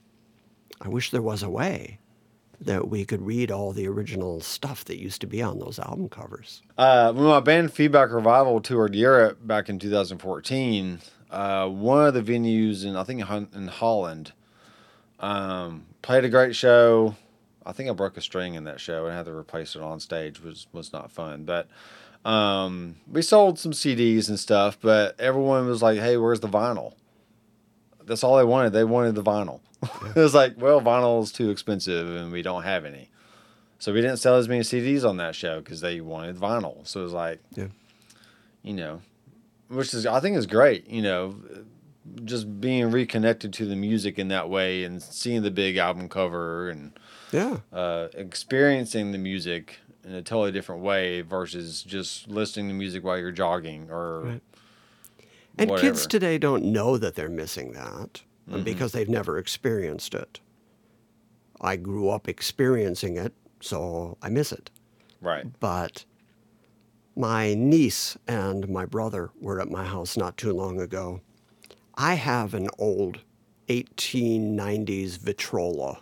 [0.80, 2.00] I wish there was a way
[2.62, 6.08] that we could read all the original stuff that used to be on those album
[6.10, 6.62] covers.
[6.78, 11.00] Uh, when my band Feedback Revival toured Europe back in 2014,
[11.32, 13.22] uh, one of the venues in I think
[13.56, 14.34] in Holland
[15.20, 17.16] um, played a great show.
[17.66, 20.00] I think I broke a string in that show and had to replace it on
[20.00, 21.44] stage, which was not fun.
[21.46, 21.68] But
[22.26, 26.94] um, we sold some CDs and stuff, but everyone was like, "Hey, where's the vinyl?"
[28.04, 28.74] That's all they wanted.
[28.74, 29.60] They wanted the vinyl.
[30.16, 33.10] it was like, well, vinyl is too expensive, and we don't have any.
[33.80, 36.86] So we didn't sell as many CDs on that show because they wanted vinyl.
[36.86, 37.68] So it was like, Yeah.
[38.64, 39.02] you know,
[39.72, 40.88] which is I think is great.
[40.90, 41.36] You know,
[42.26, 46.70] just being reconnected to the music in that way and seeing the big album cover
[46.70, 46.98] and
[47.32, 47.58] Yeah.
[47.72, 53.18] uh, experiencing the music in a totally different way versus just listening to music while
[53.20, 54.42] you're jogging or Right.
[55.58, 55.90] And whatever.
[55.90, 58.64] kids today don't know that they're missing that uh, Mm-hmm.
[58.64, 60.40] because they've never experienced it.
[61.62, 64.72] I grew up experiencing it, so I miss it.
[65.22, 65.46] right.
[65.60, 66.06] But
[67.16, 71.22] my niece and my brother were at my house not too long ago.
[71.96, 73.20] I have an old
[73.68, 76.00] 1890s Victrola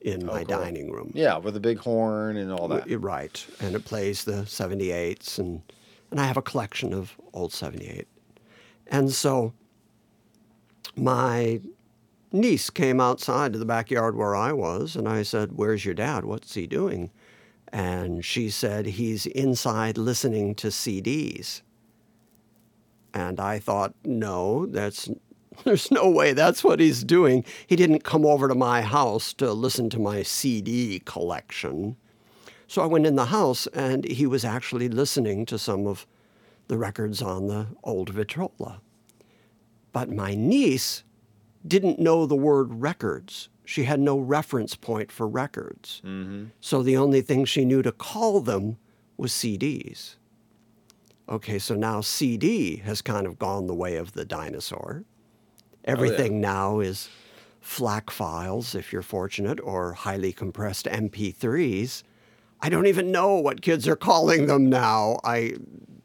[0.00, 0.58] in oh, my Oh, cool.
[0.58, 1.12] dining room.
[1.14, 2.86] Yeah, with a big horn and all that.
[3.00, 3.46] Right.
[3.60, 5.62] And it plays the 78s and
[6.10, 8.08] and I have a collection of old 78.
[8.88, 9.52] And so
[10.96, 11.60] my
[12.32, 16.24] niece came outside to the backyard where I was and I said, "Where's your dad?
[16.24, 17.10] What's he doing?"
[17.72, 21.62] And she said, "He's inside listening to CDs."
[23.14, 25.08] And I thought, "No, that's
[25.64, 27.44] there's no way that's what he's doing.
[27.66, 31.96] He didn't come over to my house to listen to my CD collection."
[32.66, 36.06] So I went in the house and he was actually listening to some of
[36.68, 38.80] the records on the old Victrola.
[39.92, 41.02] But my niece
[41.66, 43.48] didn't know the word records.
[43.70, 46.02] She had no reference point for records.
[46.04, 46.46] Mm-hmm.
[46.60, 48.78] So the only thing she knew to call them
[49.16, 50.16] was CDs.
[51.28, 55.04] Okay, so now CD has kind of gone the way of the dinosaur.
[55.84, 57.10] Everything oh, now is
[57.60, 62.02] FLAC files, if you're fortunate, or highly compressed MP3s.
[62.60, 65.18] I don't even know what kids are calling them now.
[65.22, 65.54] I,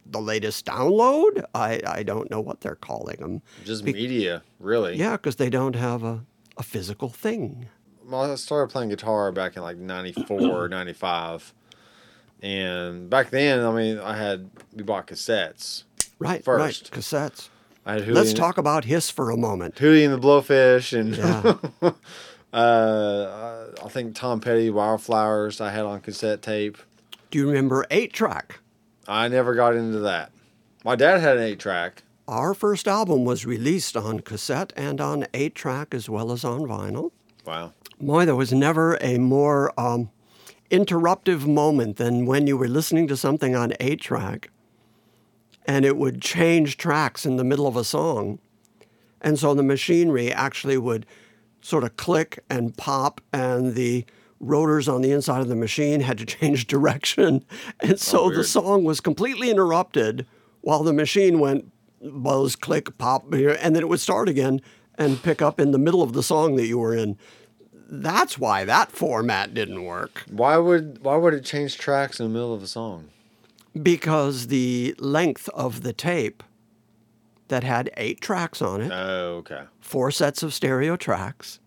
[0.06, 3.42] the latest download, I, I don't know what they're calling them.
[3.64, 4.98] Just media, really.
[4.98, 6.26] Yeah, because they don't have a,
[6.58, 7.68] a physical thing.
[8.06, 11.54] Well, I started playing guitar back in like 94, 95.
[12.42, 15.84] And back then, I mean, I had, we bought cassettes.
[16.20, 16.92] Right, First.
[16.96, 17.50] right, cassettes.
[17.86, 19.76] I had Hootie, Let's and- talk about Hiss for a moment.
[19.76, 21.92] Hootie and the Blowfish and Yeah.
[22.54, 26.78] uh, I think Tom Petty, Wildflowers, I had on cassette tape.
[27.32, 28.60] Do you remember 8 track?
[29.08, 30.32] I never got into that.
[30.84, 32.04] My dad had an eight track.
[32.28, 36.62] Our first album was released on cassette and on 8 track as well as on
[36.62, 37.12] vinyl.
[37.46, 37.74] Wow.
[38.00, 40.10] Boy, there was never a more um,
[40.72, 44.50] interruptive moment than when you were listening to something on 8 track
[45.68, 48.40] and it would change tracks in the middle of a song.
[49.22, 51.06] And so the machinery actually would
[51.62, 54.06] sort of click and pop, and the
[54.40, 57.44] rotors on the inside of the machine had to change direction.
[57.80, 60.28] And so the song was completely interrupted
[60.62, 61.72] while the machine went
[62.02, 64.62] buzz, click, pop, and then it would start again
[64.98, 67.18] and pick up in the middle of the song that you were in.
[67.88, 70.24] That's why that format didn't work.
[70.30, 73.10] Why would why would it change tracks in the middle of a song?
[73.84, 76.42] because the length of the tape
[77.50, 79.64] that had eight tracks on it, Oh, okay.
[79.82, 81.60] four sets of stereo tracks.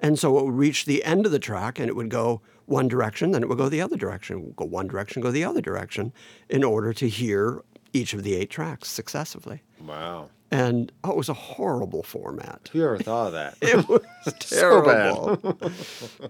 [0.00, 2.88] And so it would reach the end of the track and it would go one
[2.88, 6.14] direction, then it would go the other direction, go one direction, go the other direction
[6.48, 7.60] in order to hear
[7.94, 9.62] each of the eight tracks successively.
[9.86, 10.28] Wow.
[10.50, 12.68] And oh, it was a horrible format.
[12.72, 13.56] Who ever thought of that?
[13.62, 14.02] It was
[14.40, 15.36] terrible.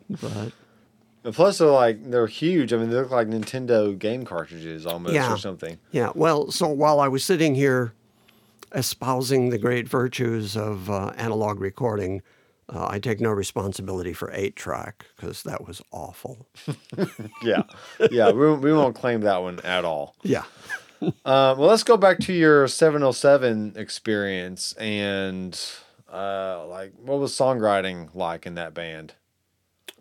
[0.08, 0.52] but
[1.24, 2.72] And plus, they're like they're huge.
[2.72, 5.32] I mean, they look like Nintendo game cartridges almost Yeah.
[5.32, 5.78] or something.
[5.90, 7.92] Yeah, well, so while I was sitting here
[8.74, 12.22] espousing the great virtues of uh, analog recording,
[12.68, 16.46] uh, I take no responsibility for eight track because that was awful.
[17.42, 17.64] Yeah,
[18.10, 18.30] yeah.
[18.30, 20.16] We, we won't claim that one at all.
[20.22, 20.44] Yeah.
[21.24, 25.60] Uh, well, let's go back to your 707 experience and
[26.10, 29.14] uh, like what was songwriting like in that band?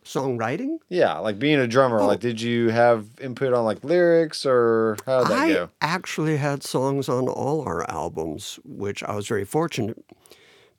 [0.06, 0.78] Songwriting?
[0.89, 2.00] Yeah, like being a drummer.
[2.00, 2.08] Oh.
[2.08, 5.70] Like, did you have input on like lyrics or how did that I go?
[5.82, 10.04] actually had songs on all our albums, which I was very fortunate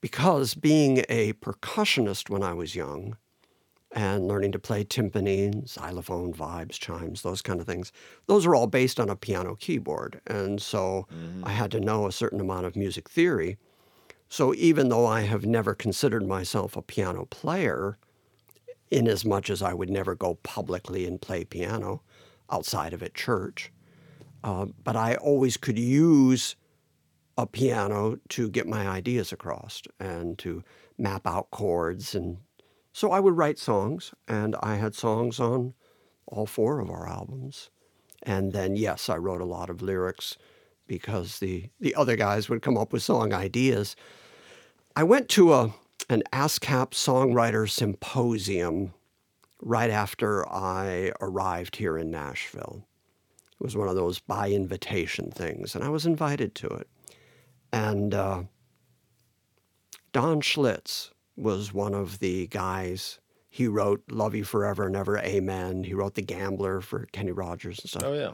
[0.00, 3.16] because being a percussionist when I was young
[3.94, 7.92] and learning to play timpani, xylophone, vibes, chimes, those kind of things,
[8.26, 10.20] those are all based on a piano keyboard.
[10.26, 11.06] And so
[11.44, 13.56] I had to know a certain amount of music theory.
[14.28, 17.96] So even though I have never considered myself a piano player,
[18.90, 22.02] in as much as I would never go publicly and play piano
[22.50, 23.72] outside of at church,
[24.42, 26.56] uh, but I always could use
[27.36, 30.62] a piano to get my ideas across and to
[30.98, 32.14] map out chords.
[32.14, 32.38] And
[32.94, 35.74] so I would write songs, and I had songs on
[36.28, 37.68] all four of our albums.
[38.22, 40.38] And then, yes, I wrote a lot of lyrics
[40.86, 43.96] because the, the other guys would come up with song ideas.
[44.94, 45.74] I went to a,
[46.08, 48.94] an ASCAP songwriter symposium
[49.60, 52.86] right after I arrived here in Nashville.
[53.60, 56.88] It was one of those by invitation things, and I was invited to it.
[57.72, 58.44] And uh,
[60.12, 63.18] Don Schlitz was one of the guys.
[63.48, 65.84] He wrote Love You Forever and Ever, Amen.
[65.84, 68.02] He wrote The Gambler for Kenny Rogers and stuff.
[68.04, 68.32] Oh yeah.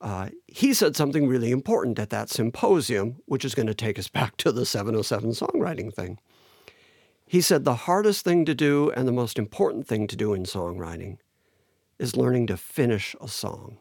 [0.00, 4.08] Uh, he said something really important at that symposium, which is going to take us
[4.08, 6.18] back to the 707 songwriting thing.
[7.26, 10.44] He said the hardest thing to do and the most important thing to do in
[10.44, 11.18] songwriting
[11.98, 13.78] is learning to finish a song.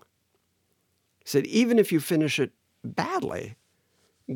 [1.20, 2.52] He said, even if you finish it
[2.84, 3.56] badly,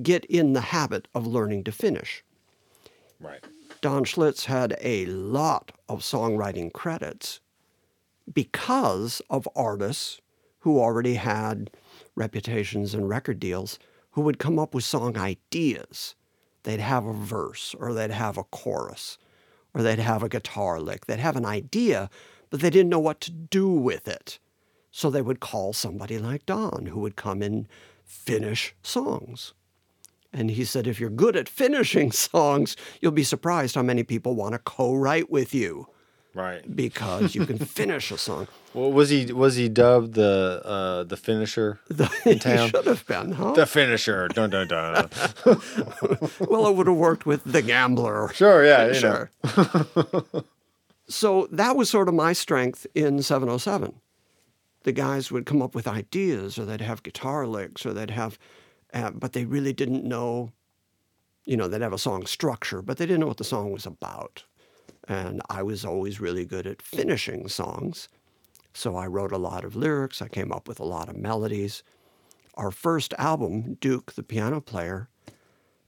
[0.01, 2.23] get in the habit of learning to finish.
[3.19, 3.43] Right.
[3.81, 7.39] Don Schlitz had a lot of songwriting credits
[8.31, 10.21] because of artists
[10.59, 11.71] who already had
[12.15, 13.79] reputations and record deals
[14.11, 16.13] who would come up with song ideas.
[16.61, 19.17] They'd have a verse, or they'd have a chorus,
[19.73, 21.07] or they'd have a guitar lick.
[21.07, 22.11] They'd have an idea,
[22.51, 24.37] but they didn't know what to do with it.
[24.91, 27.67] So they would call somebody like Don who would come and
[28.03, 29.55] finish songs.
[30.33, 34.35] And he said, if you're good at finishing songs, you'll be surprised how many people
[34.35, 35.87] want to co write with you.
[36.33, 36.63] Right.
[36.73, 38.47] because you can finish a song.
[38.73, 41.81] Well, was he was he dubbed the uh, the finisher?
[41.89, 42.05] The,
[42.39, 42.57] town.
[42.57, 43.51] he should have been, huh?
[43.51, 44.29] The finisher.
[44.29, 45.09] Dun dun dun.
[46.39, 48.31] well, it would have worked with the gambler.
[48.33, 48.63] sure.
[48.65, 48.93] Yeah.
[48.93, 49.29] Sure.
[51.09, 53.93] so that was sort of my strength in 707.
[54.83, 58.39] The guys would come up with ideas, or they'd have guitar licks, or they'd have,
[58.93, 60.51] uh, but they really didn't know,
[61.45, 63.85] you know, they'd have a song structure, but they didn't know what the song was
[63.85, 64.43] about.
[65.07, 68.07] And I was always really good at finishing songs.
[68.73, 71.83] So I wrote a lot of lyrics, I came up with a lot of melodies.
[72.55, 75.09] Our first album, Duke, the piano player,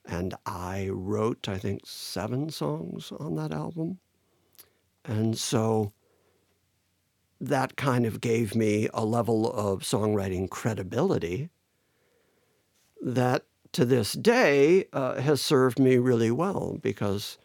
[0.06, 4.00] and I wrote, I think, seven songs on that album.
[5.06, 5.94] And so
[7.40, 11.50] that kind of gave me a level of songwriting credibility
[13.04, 13.44] that
[13.74, 17.38] to this day uh, has served me really well because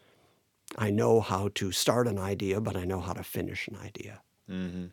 [0.77, 4.21] I know how to start an idea, but I know how to finish an idea.
[4.49, 4.87] Mm-hmm.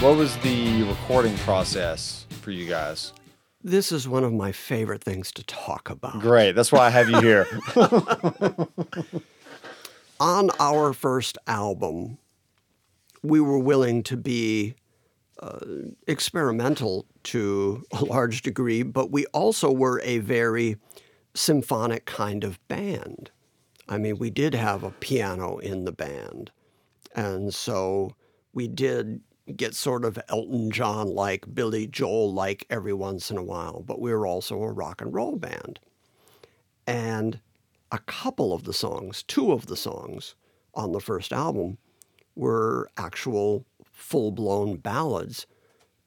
[0.00, 3.12] What was the recording process for you guys?
[3.64, 6.20] This is one of my favorite things to talk about.
[6.20, 6.52] Great.
[6.52, 7.48] That's why I have you here.
[10.20, 12.18] on our first album,
[13.24, 14.76] we were willing to be
[15.40, 15.58] uh,
[16.06, 20.76] experimental to a large degree, but we also were a very
[21.34, 23.32] symphonic kind of band.
[23.88, 26.52] I mean, we did have a piano in the band.
[27.16, 28.14] And so
[28.52, 29.22] we did
[29.56, 34.00] get sort of Elton John like, Billy Joel like every once in a while, but
[34.00, 35.80] we were also a rock and roll band.
[36.86, 37.40] And
[37.90, 40.34] a couple of the songs, two of the songs
[40.74, 41.78] on the first album,
[42.34, 45.46] were actual full blown ballads,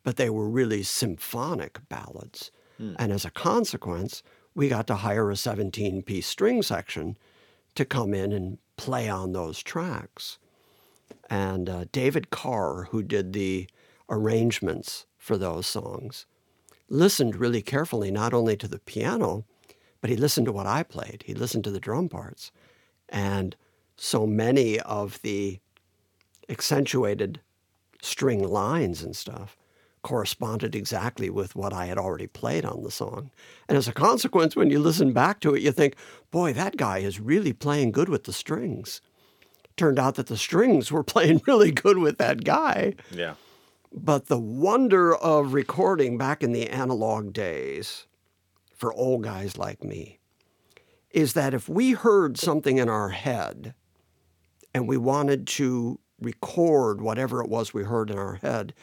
[0.04, 2.52] but they were really symphonic ballads.
[2.78, 2.94] Hmm.
[2.98, 4.24] And as a consequence,
[4.56, 7.18] we got to hire a 17 piece string section
[7.76, 10.38] to come in and play on those tracks.
[11.30, 13.68] And uh, David Carr, who did the
[14.10, 16.26] arrangements for those songs,
[16.90, 19.46] listened really carefully not only to the piano,
[20.02, 21.24] but he listened to what I played.
[21.26, 22.52] He listened to the drum parts.
[23.10, 23.56] And
[23.96, 25.60] so many of the
[26.50, 27.40] accentuated
[28.02, 29.58] string lines and stuff
[30.02, 33.30] corresponded exactly with what I had already played on the song.
[33.70, 35.96] And as a consequence, when you listen back to it, you think,
[36.32, 39.02] boy, that guy is really playing good with the strings.
[39.78, 42.96] Turned out that the strings were playing really good with that guy.
[43.12, 43.36] yeah.
[43.94, 48.08] But the wonder of recording back in the analog days
[48.74, 50.20] for old guys like me
[51.10, 53.74] is that if we heard something in our head
[54.74, 58.74] and we wanted to record whatever it was we heard in our head,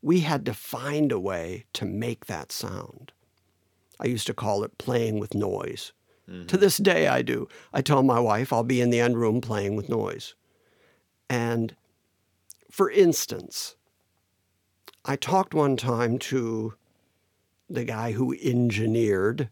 [0.00, 3.12] we had to find a way to make that sound.
[4.00, 5.92] I used to call it playing with noise.
[6.26, 7.48] To this day, I do.
[7.72, 10.34] I tell my wife I'll be in the end room playing with noise.
[11.28, 11.76] And
[12.70, 13.76] for instance,
[15.04, 16.74] I talked one time to
[17.68, 19.50] the guy who engineered,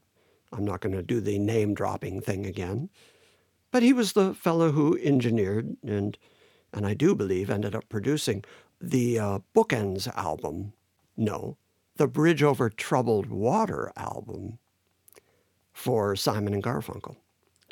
[0.51, 2.89] I'm not going to do the name dropping thing again,
[3.71, 6.17] but he was the fellow who engineered and,
[6.73, 8.45] and I do believe ended up producing
[8.81, 10.73] the uh, Bookends album.
[11.17, 11.59] No,
[11.97, 14.59] the Bridge Over Troubled Water album
[15.73, 17.17] for Simon and Garfunkel.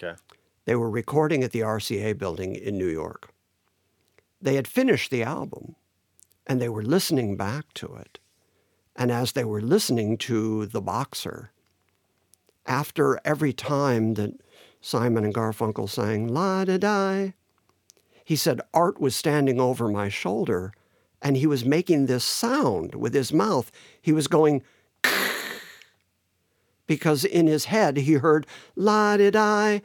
[0.03, 0.17] Okay.
[0.65, 3.33] They were recording at the RCA building in New York.
[4.41, 5.77] They had finished the album
[6.47, 8.19] and they were listening back to it.
[8.97, 11.53] And as they were listening to The Boxer,
[12.67, 14.41] after every time that
[14.81, 17.35] Simon and Garfunkel sang La Da Die,
[18.25, 20.73] he said Art was standing over my shoulder
[21.23, 23.71] and he was making this sound with his mouth.
[24.01, 24.63] He was going,
[26.91, 29.81] because in his head he heard La Da Die,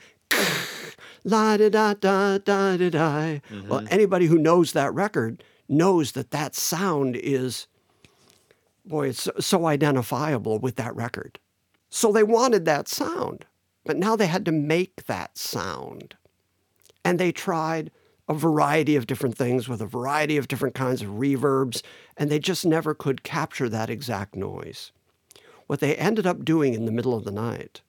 [1.24, 2.44] la da da da mm-hmm.
[2.44, 3.40] da da da.
[3.68, 7.68] Well, anybody who knows that record knows that that sound is,
[8.84, 11.38] boy, it's so identifiable with that record.
[11.92, 13.46] So they wanted that sound,
[13.86, 16.16] but now they had to make that sound.
[17.04, 17.92] And they tried
[18.28, 21.84] a variety of different things with a variety of different kinds of reverbs,
[22.18, 24.92] and they just never could capture that exact noise.
[25.68, 27.82] What they ended up doing in the middle of the night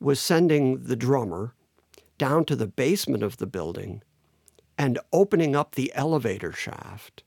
[0.00, 1.54] was sending the drummer
[2.18, 4.02] down to the basement of the building
[4.78, 7.22] and opening up the elevator shaft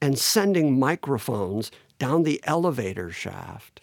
[0.00, 3.80] and sending microphones down the elevator shaft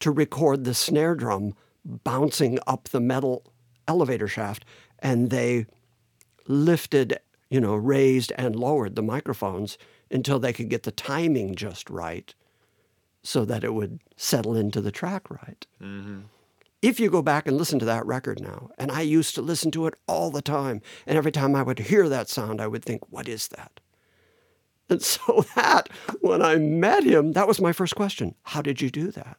[0.00, 3.52] to record the snare drum bouncing up the metal
[3.86, 4.64] elevator shaft.
[5.00, 5.66] And they
[6.46, 7.18] lifted,
[7.50, 9.78] you know, raised and lowered the microphones
[10.10, 12.34] until they could get the timing just right
[13.22, 15.66] so that it would settle into the track right.
[15.82, 16.20] Mm-hmm.
[16.80, 19.70] If you go back and listen to that record now, and I used to listen
[19.72, 22.84] to it all the time, and every time I would hear that sound, I would
[22.84, 23.80] think, what is that?
[24.88, 25.88] And so that,
[26.20, 28.34] when I met him, that was my first question.
[28.44, 29.38] How did you do that?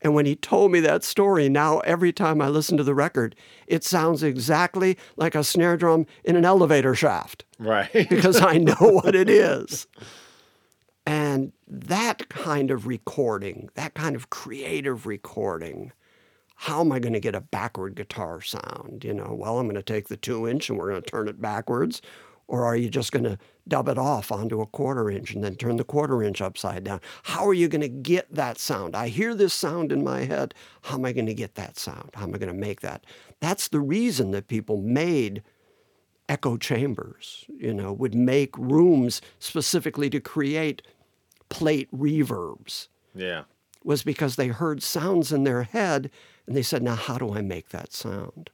[0.00, 3.36] And when he told me that story, now every time I listen to the record,
[3.68, 8.08] it sounds exactly like a snare drum in an elevator shaft Right.
[8.10, 9.86] because I know what it is.
[11.04, 15.92] And that kind of recording, that kind of creative recording,
[16.56, 19.02] how am I going to get a backward guitar sound?
[19.04, 21.28] You know, well, I'm going to take the two inch and we're going to turn
[21.28, 22.02] it backwards.
[22.46, 25.54] Or are you just going to dub it off onto a quarter inch and then
[25.54, 27.00] turn the quarter inch upside down?
[27.22, 28.94] How are you going to get that sound?
[28.94, 30.54] I hear this sound in my head.
[30.82, 32.10] How am I going to get that sound?
[32.12, 33.06] How am I going to make that?
[33.40, 35.42] That's the reason that people made
[36.28, 40.82] echo chambers, you know, would make rooms specifically to create
[41.52, 43.44] plate reverbs yeah.
[43.84, 46.10] was because they heard sounds in their head
[46.46, 48.50] and they said, now how do I make that sound?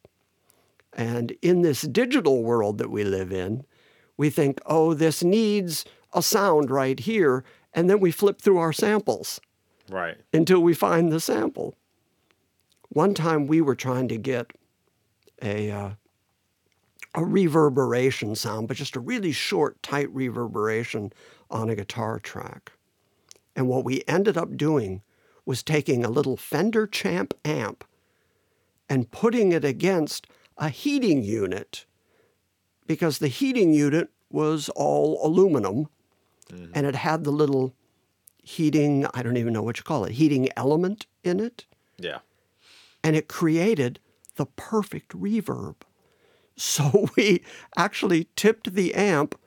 [0.92, 3.64] And in this digital world that we live in,
[4.16, 7.44] we think, oh, this needs a sound right here.
[7.72, 9.40] And then we flip through our samples
[9.88, 10.16] Right.
[10.32, 11.74] until we find the sample.
[12.88, 14.53] One time we were trying to get
[15.42, 15.90] a uh,
[17.14, 21.12] a reverberation sound, but just a really short, tight reverberation
[21.51, 22.72] on a guitar track.
[23.59, 25.02] And what we ended up doing
[25.44, 27.82] was taking a little Fender Champ amp
[28.88, 31.84] and putting it against a heating unit
[32.86, 35.88] because the heating unit was all aluminum
[36.72, 37.74] and it had the little
[38.44, 41.66] heating, I don't even know what you call it, heating element in it.
[41.98, 42.18] Yeah.
[43.02, 43.98] And it created
[44.36, 45.74] the perfect reverb.
[46.61, 47.44] So we
[47.76, 49.38] actually tipped the amp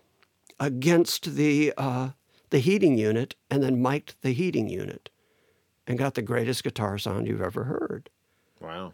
[0.62, 2.12] against the, uh,
[2.52, 5.10] the heating unit and then mic'd the heating unit
[5.88, 8.10] and got the greatest guitar sound you've ever heard.
[8.60, 8.94] Wow.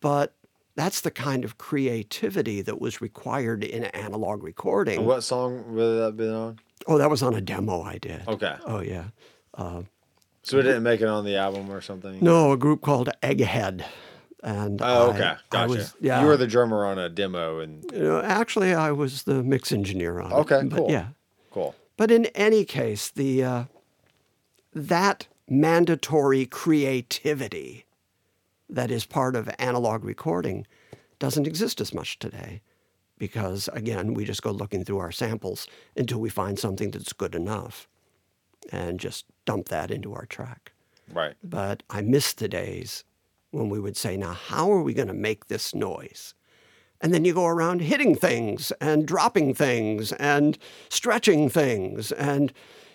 [0.00, 0.34] But
[0.76, 4.98] that's the kind of creativity that was required in analog recording.
[4.98, 6.58] And what song would that been on?
[6.86, 8.22] Oh, that was on a demo I did.
[8.28, 8.54] Okay.
[8.66, 9.04] Oh, yeah.
[9.54, 9.82] Uh,
[10.42, 12.18] so it didn't make it on the album or something?
[12.22, 13.84] No, a group called Egghead.
[14.42, 15.24] And Oh, I- okay.
[15.24, 15.68] I Gotcha.
[15.68, 16.20] was- yeah.
[16.20, 19.72] You were the drummer on a demo and You know, actually, I was the mix
[19.72, 20.34] engineer on it.
[20.36, 20.90] Okay, cool.
[20.90, 21.08] Yeah.
[21.50, 21.74] cool.
[21.96, 23.64] But in any case, the uh,
[24.74, 27.86] that mandatory creativity
[28.68, 30.66] that is part of analog recording
[31.18, 32.60] doesn't exist as much today
[33.16, 37.34] because again we just go looking through our samples until we find something that's good
[37.34, 37.86] enough
[38.72, 40.72] and just dump that into our track
[41.12, 41.34] Right.
[41.44, 43.04] but I miss the days
[43.52, 46.34] when we would say, now, how are we going to make this noise?
[47.00, 52.10] And then you go around hitting things and dropping things and stretching things.
[52.12, 52.52] And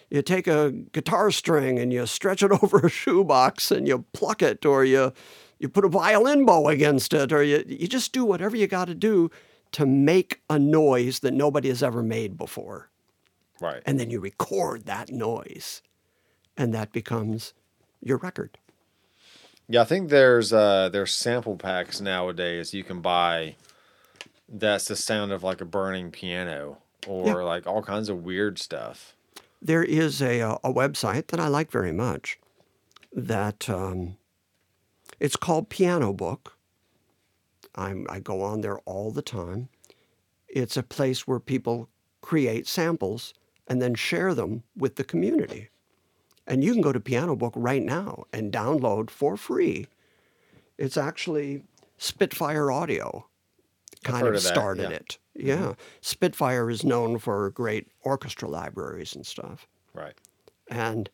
[0.09, 4.41] you take a guitar string and you stretch it over a shoebox and you pluck
[4.41, 5.13] it, or you,
[5.59, 8.85] you put a violin bow against it, or you, you just do whatever you got
[8.85, 9.29] to do
[9.71, 12.89] to make a noise that nobody has ever made before.
[13.61, 13.81] Right.
[13.85, 15.81] And then you record that noise,
[16.57, 17.53] and that becomes
[18.01, 18.57] your record.
[19.69, 23.55] Yeah, I think there's uh there's sample packs nowadays you can buy
[24.51, 26.77] that's the sound of like a burning piano
[27.07, 27.33] or Yeah.
[27.35, 29.15] like all kinds of weird stuff.
[29.61, 32.39] There is a, uh, a website that I like very much
[33.13, 34.17] that um,
[35.19, 36.57] it's called Piano Book.
[37.75, 39.69] I'm, I go on there all the time.
[40.47, 41.89] It's a place where people
[42.21, 43.33] create samples
[43.67, 45.69] and then share them with the community.
[46.45, 49.87] And you can go to Piano Book right now and download for free.
[50.77, 51.63] It's actually
[51.97, 53.27] Spitfire Audio
[54.03, 54.87] kind of of started yeah.
[54.87, 54.95] Mm-hmm.
[54.95, 55.17] it.
[55.35, 55.73] Yeah.
[56.01, 59.67] Spitfire is known for great orchestra libraries and stuff.
[59.93, 60.15] Right.
[60.69, 61.09] And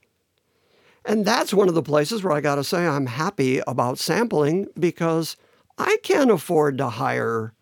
[1.06, 4.68] and that's one of the places where I got to say I'm happy about sampling
[4.78, 5.38] because
[5.78, 7.54] I can't afford to hire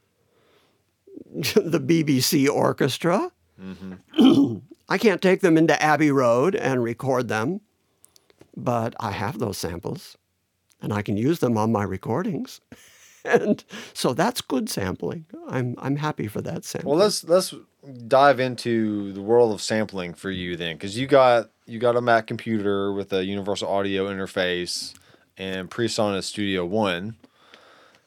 [1.34, 3.32] the BBC orchestra.
[4.90, 7.62] I can't take them into Abbey Road and record them,
[8.56, 10.18] but I have those samples
[10.82, 12.62] and I can use them on my recordings.
[13.26, 13.64] And
[13.94, 15.26] so that's good sampling.
[15.48, 16.92] I'm I'm happy for that sampling.
[16.92, 17.54] Well, let's let's
[18.08, 22.02] dive into the world of sampling for you then, because you got you got a
[22.02, 24.94] Mac computer with a Universal Audio interface
[25.38, 27.16] and PreSonus Studio One.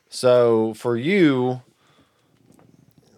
[0.09, 1.63] So for you,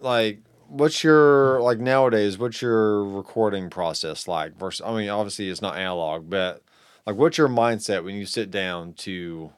[0.01, 2.39] like, what's your like nowadays?
[2.39, 4.59] What's your recording process like?
[4.59, 6.63] Versus, I mean, obviously it's not analog, but
[7.07, 9.53] like, what's your mindset when you sit down to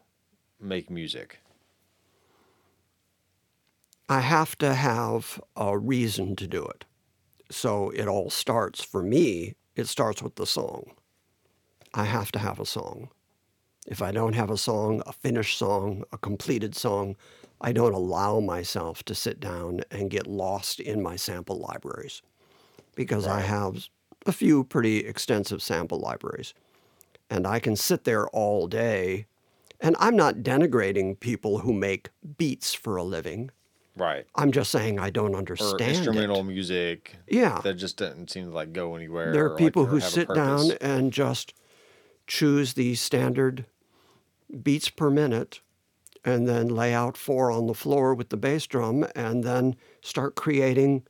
[0.61, 1.38] make music?
[4.13, 6.85] I have to have a reason to do it.
[7.51, 10.91] So it all starts for me, it starts with the song.
[11.95, 13.09] I have to have a song.
[13.87, 17.17] If I don't have a song, a finished song, a completed song,
[17.59, 22.21] I don't allow myself to sit down and get lost in my sample libraries
[22.95, 23.89] because I have
[24.27, 26.53] a few pretty extensive sample libraries.
[27.31, 29.25] And I can sit there all day.
[29.81, 33.51] And I'm not denigrating people who make beats for a living.
[33.95, 34.26] Right.
[34.34, 36.45] I'm just saying I don't Or understand instrumental it.
[36.45, 37.61] music Yeah.
[37.62, 39.32] that just doesn't seem to like go anywhere.
[39.32, 41.53] There are people or who sit down and just
[42.26, 43.66] choose the standard
[44.62, 45.61] beats per minute
[46.24, 50.36] and then lay out four on the floor with the bass drum and then start
[50.36, 51.05] creating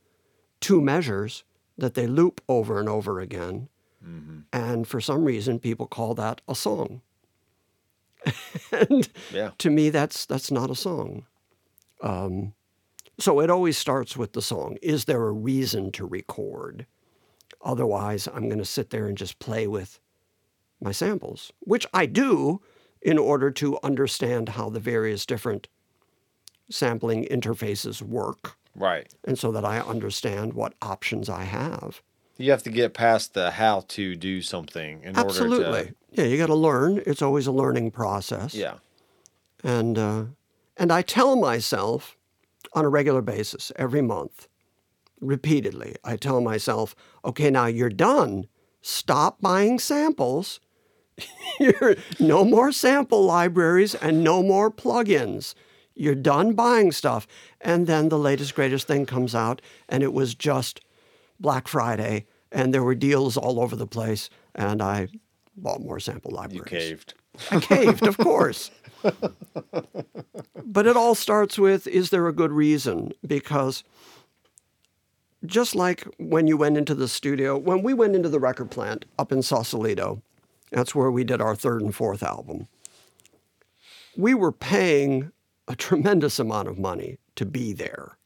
[0.59, 1.43] two measures
[1.77, 3.69] that they loop over and over again.
[4.05, 4.39] Mm-hmm.
[4.51, 7.01] And for some reason, people call that a song.
[8.71, 9.51] and Yeah.
[9.59, 11.25] to me, that's that's not a song.
[12.01, 12.53] Um,
[13.19, 14.77] so it always starts with the song.
[14.81, 16.85] Is there a reason to record?
[17.61, 19.99] Otherwise, I'm going to sit there and just play with
[20.81, 22.61] my samples, which I do
[23.01, 25.67] in order to understand how the various different
[26.69, 29.13] sampling interfaces work, Right.
[29.23, 32.01] and so that I understand what options I have.
[32.37, 35.83] You have to get past the how to do something in order Absolutely.
[35.85, 35.95] to.
[36.11, 37.03] Yeah, you got to learn.
[37.05, 38.55] It's always a learning process.
[38.55, 38.75] Yeah.
[39.63, 40.23] And uh,
[40.75, 42.17] and I tell myself
[42.73, 44.47] on a regular basis every month,
[45.19, 48.47] repeatedly, I tell myself, okay, now you're done.
[48.81, 50.59] Stop buying samples.
[51.59, 55.53] You're, no more sample libraries and no more plugins.
[55.93, 57.27] You're done buying stuff.
[57.61, 60.81] And then the latest, greatest thing comes out, and it was just
[61.39, 65.07] Black Friday, and there were deals all over the place, and I
[65.55, 66.71] bought more sample libraries.
[66.71, 67.13] You caved.
[67.51, 68.71] I caved, of course.
[70.65, 73.11] But it all starts with is there a good reason?
[73.25, 73.83] Because
[75.45, 79.05] just like when you went into the studio, when we went into the record plant
[79.19, 80.21] up in Sausalito,
[80.71, 82.67] that's where we did our third and fourth album,
[84.17, 85.31] we were paying
[85.67, 88.17] a tremendous amount of money to be there.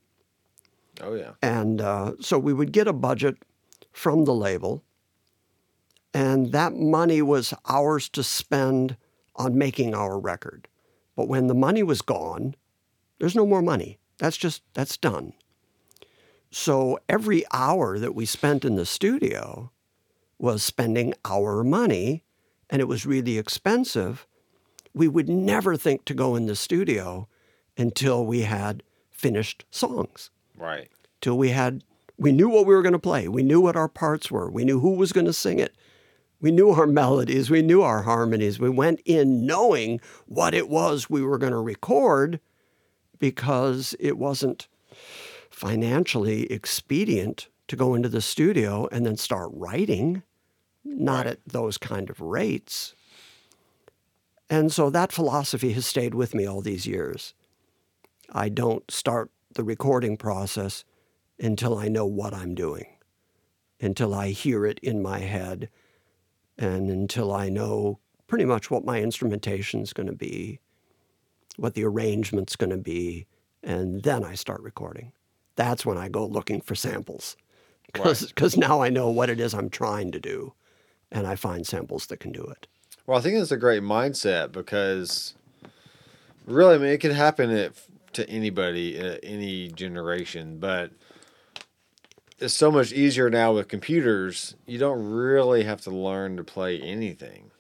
[1.02, 1.34] Oh yeah.
[1.42, 3.38] And uh, so we would get a budget
[3.92, 4.84] from the label,
[6.14, 8.98] and that money was ours to spend
[9.38, 10.68] on making our record.
[11.16, 12.56] But when the money was gone,
[13.20, 13.98] there's no more money.
[14.18, 15.34] That's just, that's done.
[16.52, 19.72] So every hour that we spent in the studio
[20.40, 22.24] was spending our money,
[22.70, 24.26] and it was really expensive.
[24.94, 27.28] We would never think to go in the studio
[27.78, 28.82] until we had
[29.12, 30.90] finished songs Right.
[31.22, 31.84] till we had
[32.20, 34.64] we knew what we were going to play we knew what our parts were we
[34.64, 35.76] knew who was going to sing it
[36.40, 38.60] we knew our melodies we knew our harmonies.
[38.60, 42.40] We went in knowing what it was we were going to record
[43.20, 44.68] because it wasn't
[45.50, 50.24] financially expedient to go into the studio and then start writing
[50.84, 52.94] not at those kind of rates.
[54.50, 57.34] And so that philosophy has stayed with me all these years.
[58.32, 60.86] I don't start the recording process
[61.40, 62.86] until I know what I'm doing,
[63.82, 65.70] until I hear it in my head,
[66.58, 70.60] and until I know pretty much what my instrumentation is going to be,
[71.56, 73.26] what the arrangement's going to be,
[73.64, 75.12] and then I start recording.
[75.56, 77.36] That's when I go looking for samples
[77.92, 80.54] because now I know what it is I'm trying to do,
[81.12, 82.68] and I find samples that can do it.
[83.06, 85.34] Well, I think it's a great mindset because
[86.46, 87.74] really, I mean, it can happen at,
[88.14, 90.92] to anybody at any generation, but
[92.40, 94.56] it's so much easier now with computers.
[94.66, 97.52] You don't really have to learn to play anything.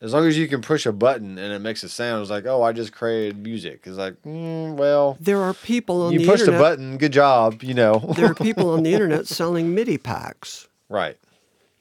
[0.00, 2.44] As long as you can push a button and it makes a sound, it's like,
[2.44, 3.84] oh, I just created music.
[3.86, 6.54] It's like, mm, well, There are people on you the internet.
[6.54, 6.98] a button.
[6.98, 7.62] Good job.
[7.62, 8.12] You know.
[8.14, 10.68] there are people on the internet selling MIDI packs.
[10.88, 11.16] right.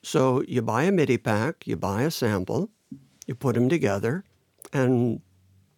[0.01, 2.69] So you buy a MIDI pack, you buy a sample,
[3.25, 4.23] you put them together,
[4.71, 5.19] and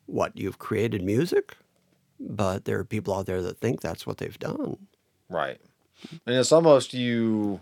[0.06, 0.38] what?
[0.38, 1.56] You've created music?
[2.20, 4.76] but there are people out there that think that's what they've done.
[5.30, 5.60] Right.
[6.26, 7.62] And it's almost you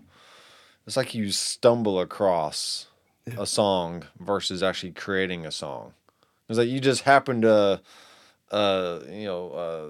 [0.86, 2.88] it's like you stumble across
[3.38, 5.94] a song versus actually creating a song.
[6.48, 7.82] It's like you just happen to
[8.52, 9.88] uh you know uh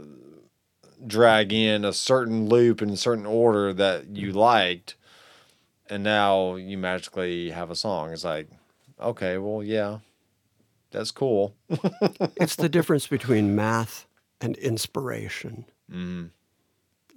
[1.06, 4.96] drag in a certain loop in a certain order that you liked
[5.90, 8.12] and now you magically have a song.
[8.14, 8.48] It's like,
[9.00, 10.00] okay, well yeah.
[10.92, 11.56] That's cool.
[12.38, 14.08] it's the difference between math
[14.40, 15.66] and inspiration.
[15.92, 16.30] Mhm.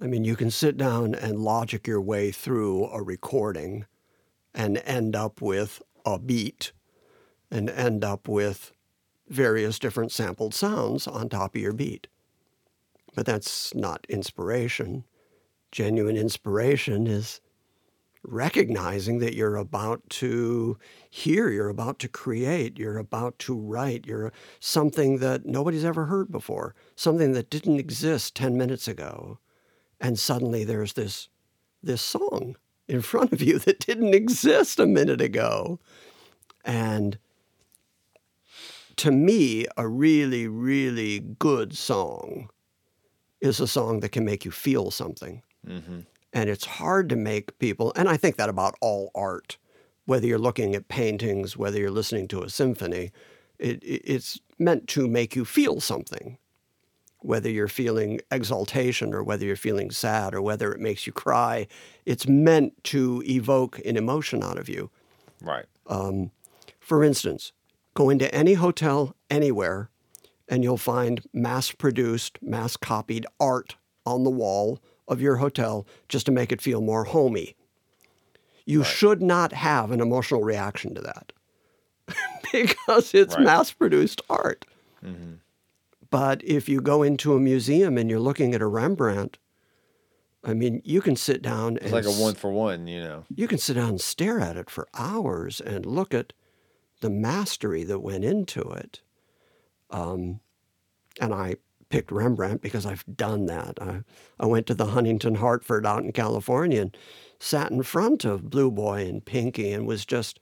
[0.01, 3.85] I mean, you can sit down and logic your way through a recording
[4.53, 6.71] and end up with a beat
[7.51, 8.71] and end up with
[9.27, 12.07] various different sampled sounds on top of your beat.
[13.13, 15.03] But that's not inspiration.
[15.71, 17.41] Genuine inspiration is
[18.23, 20.77] recognizing that you're about to
[21.09, 26.31] hear, you're about to create, you're about to write, you're something that nobody's ever heard
[26.31, 29.39] before, something that didn't exist 10 minutes ago.
[29.99, 31.29] And suddenly there's this
[31.83, 35.79] this song in front of you that didn't exist a minute ago.
[36.65, 37.17] And
[38.97, 42.49] to me, a really, really good song
[43.41, 45.41] is a song that can make you feel something.
[45.67, 46.05] Mhm.
[46.33, 49.57] And it's hard to make people, and I think that about all art,
[50.05, 53.11] whether you're looking at paintings, whether you're listening to a symphony,
[53.57, 56.37] it, it- it's meant to make you feel something.
[57.21, 61.67] Whether you're feeling exaltation or whether you're feeling sad or whether it makes you cry,
[62.05, 64.89] it's meant to evoke an emotion out of you.
[65.41, 65.65] Right.
[65.87, 66.31] Um,
[66.79, 67.51] for instance,
[67.93, 69.89] go into any hotel anywhere
[70.47, 76.25] and you'll find mass produced, mass copied art on the wall of your hotel just
[76.27, 77.55] to make it feel more homey.
[78.65, 81.33] You should not have an emotional reaction to that
[82.53, 83.43] because it's Right.
[83.43, 84.65] mass produced art.
[85.03, 85.33] Mm-hmm.
[86.11, 89.37] But if you go into a museum and you're looking at a Rembrandt,
[90.43, 93.25] I mean, you can sit down It's and like a one for one, you know.
[93.35, 96.33] you can sit down and stare at it for hours and look at
[97.01, 99.01] the mastery that went into it.
[99.91, 100.39] Um,
[101.19, 101.57] and I
[101.89, 103.77] picked Rembrandt because I've done that.
[103.81, 104.01] I,
[104.39, 106.97] I went to the Huntington Hartford out in California and
[107.39, 110.39] sat in front of Blue Boy and Pinkie and was just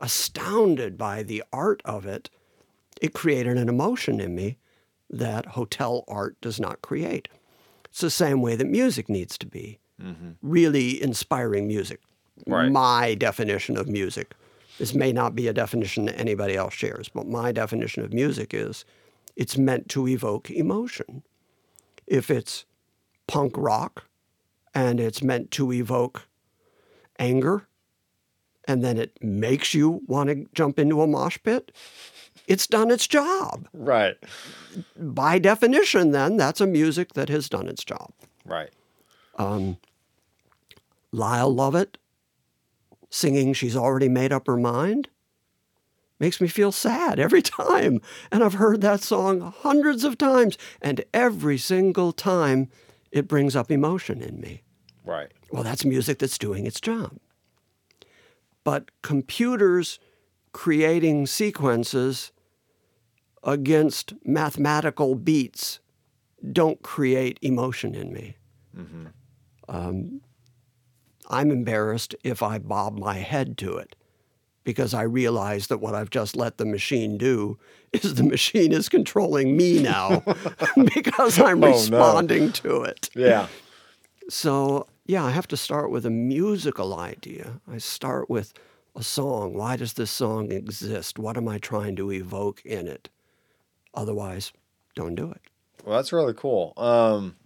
[0.00, 2.30] astounded by the art of it.
[3.00, 4.58] It created an emotion in me
[5.10, 7.28] that hotel art does not create.
[7.86, 10.30] It's the same way that music needs to be mm-hmm.
[10.42, 12.00] really inspiring music.
[12.46, 12.70] Right.
[12.70, 14.34] My definition of music.
[14.78, 18.52] This may not be a definition that anybody else shares, but my definition of music
[18.52, 18.84] is
[19.36, 21.22] it's meant to evoke emotion.
[22.06, 22.64] If it's
[23.26, 24.04] punk rock
[24.74, 26.26] and it's meant to evoke
[27.18, 27.68] anger,
[28.66, 31.70] and then it makes you want to jump into a mosh pit,
[32.46, 33.68] it's done its job.
[33.72, 34.16] Right.
[34.96, 38.12] By definition, then, that's a music that has done its job.
[38.44, 38.70] Right.
[39.36, 39.78] Um,
[41.12, 41.98] Lyle Lovett
[43.10, 45.08] singing She's Already Made Up Her Mind
[46.18, 48.00] makes me feel sad every time.
[48.30, 52.68] And I've heard that song hundreds of times, and every single time
[53.10, 54.62] it brings up emotion in me.
[55.04, 55.30] Right.
[55.50, 57.18] Well, that's music that's doing its job.
[58.64, 59.98] But computers
[60.54, 62.30] creating sequences
[63.42, 65.80] against mathematical beats
[66.52, 68.36] don't create emotion in me.
[69.68, 70.20] Um,
[71.28, 73.96] I'm embarrassed if I bob my head to it
[74.62, 77.58] because I realize that what I've just let the machine do
[77.92, 80.22] is the machine is controlling me now
[80.94, 81.72] because I'm Oh, no.
[81.72, 83.10] responding to it.
[83.14, 83.48] Yeah.
[84.28, 87.60] So, yeah, I have to start with a musical idea.
[87.70, 88.52] I start with
[88.96, 89.54] a song.
[89.54, 91.18] Why does this song exist?
[91.18, 93.08] What am I trying to evoke in it?
[93.94, 94.52] Otherwise,
[94.94, 95.40] don't do it.
[95.84, 96.72] Well, that's really cool.
[96.76, 97.36] Um,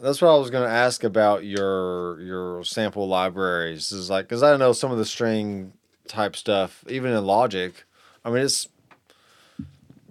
[0.00, 3.92] that's what I was going to ask about your your sample libraries.
[3.92, 5.72] Is like because I know some of the string
[6.06, 7.84] type stuff, even in Logic.
[8.24, 8.68] I mean, it's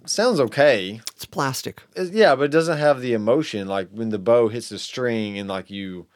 [0.04, 1.00] sounds okay.
[1.14, 1.82] It's plastic.
[1.94, 5.38] It- yeah, but it doesn't have the emotion like when the bow hits the string
[5.38, 6.06] and like you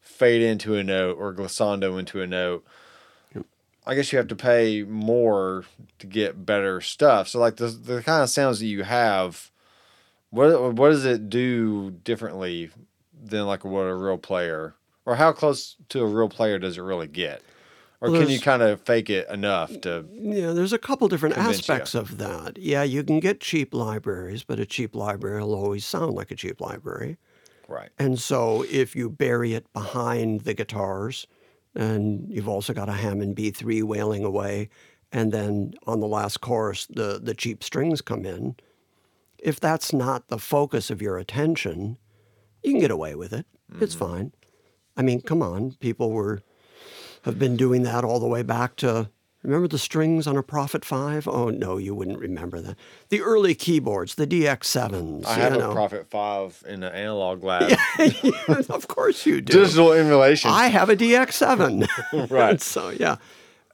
[0.00, 2.64] fade into a note or glissando into a note.
[3.88, 5.64] I guess you have to pay more
[5.98, 7.28] to get better stuff.
[7.28, 9.50] So like the the kind of sounds that you have,
[10.30, 12.70] what what does it do differently
[13.20, 14.74] than like what a real player
[15.06, 17.42] or how close to a real player does it really get?
[18.02, 21.34] Or Well, can you kind of fake it enough to Yeah, there's a couple different
[21.34, 21.74] Convince you.
[21.74, 22.58] aspects of that.
[22.58, 26.36] Yeah, you can get cheap libraries, but a cheap library will always sound like a
[26.36, 27.16] cheap library.
[27.68, 27.88] right?
[27.98, 31.26] And so if you bury it behind the guitars,
[31.74, 34.68] and you've also got a Hammond B3 wailing away,
[35.12, 38.56] and then on the last chorus, the, the cheap strings come in,
[39.38, 41.96] if that's not the focus of your attention,
[42.62, 43.46] you can get away with it.
[43.80, 44.12] It's mm-hmm.
[44.12, 44.32] fine.
[44.96, 46.42] I mean, come on, people were
[47.22, 49.10] have been doing that all the way back to
[49.42, 51.28] remember the strings on a Prophet 5?
[51.28, 52.76] Oh no, you wouldn't remember that.
[53.08, 55.24] The early keyboards, the DX7s.
[55.26, 55.72] I have you a.
[55.72, 57.72] Prophet 5 in the analog lab.
[58.68, 59.52] of course you do.
[59.52, 60.50] Digital emulation.
[60.50, 61.88] I have a DX7.
[62.30, 62.60] Right.
[62.60, 63.16] so yeah.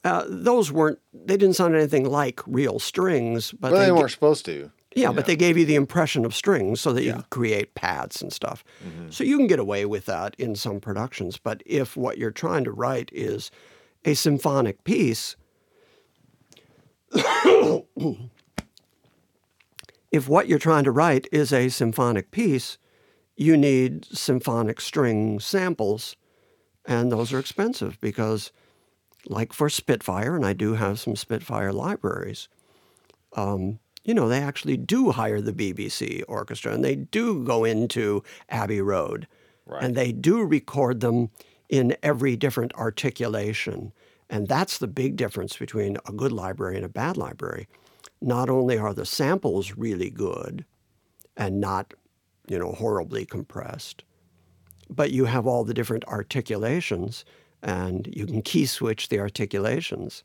[0.05, 4.45] Uh, those weren't they didn't sound anything like real strings, but they they weren't supposed
[4.45, 4.71] to.
[4.95, 8.21] yeah, but they gave you the impression of strings so that you could create pads
[8.21, 8.63] and stuff.
[9.09, 11.39] So you can get away with that in some productions.
[11.39, 13.51] But if what you're trying to write is
[14.05, 15.37] a symphonic piece,
[20.11, 22.79] if what you're trying to write is a symphonic piece,
[23.37, 26.17] you need symphonic string samples,
[26.87, 28.53] and those are expensive because,
[29.29, 32.49] like for Spitfire, and I do have some Spitfire libraries
[33.37, 38.23] um, you know, they actually do hire the BBC orchestra and they do go into
[38.49, 39.27] Abbey Road
[39.67, 39.83] Right.
[39.83, 41.31] and they do record them
[41.71, 43.93] in every different articulation.
[44.31, 47.69] And that's the big difference between a good library and a bad library.
[48.21, 50.65] Not only are the samples really good
[51.37, 51.95] and not,
[52.49, 54.03] you know, horribly compressed,
[54.89, 57.25] but you have all the different articulations
[57.63, 60.23] and you can key switch the articulations.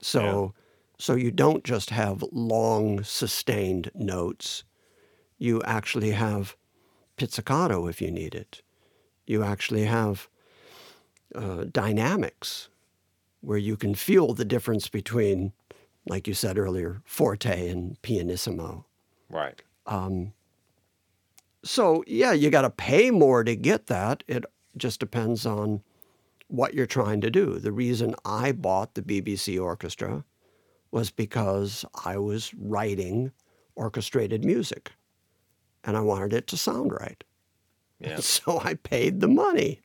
[0.00, 0.54] So
[0.98, 4.64] so you don't just have long sustained notes.
[5.38, 6.56] You actually have
[7.16, 8.60] pizzicato if you need it.
[9.26, 10.28] You actually have
[11.34, 12.69] uh, dynamics
[13.40, 15.52] where you can feel the difference between,
[16.06, 18.86] like you said earlier, forte and pianissimo.
[19.28, 19.62] Right.
[19.86, 20.32] Um,
[21.64, 24.24] so, yeah, you got to pay more to get that.
[24.26, 24.44] It
[24.76, 25.82] just depends on
[26.48, 27.58] what you're trying to do.
[27.58, 30.24] The reason I bought the BBC orchestra
[30.90, 33.32] was because I was writing
[33.76, 34.92] orchestrated music
[35.84, 37.22] and I wanted it to sound right.
[37.98, 38.16] Yeah.
[38.20, 39.80] So I paid the money.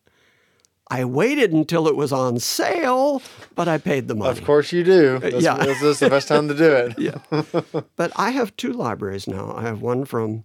[0.88, 3.22] I waited until it was on sale,
[3.56, 4.30] but I paid the money.
[4.30, 5.18] Of course you do.
[5.18, 5.58] That's, yeah.
[5.58, 7.00] This is the best time to do it.
[7.00, 7.82] yeah.
[7.96, 9.54] but I have two libraries now.
[9.56, 10.44] I have one from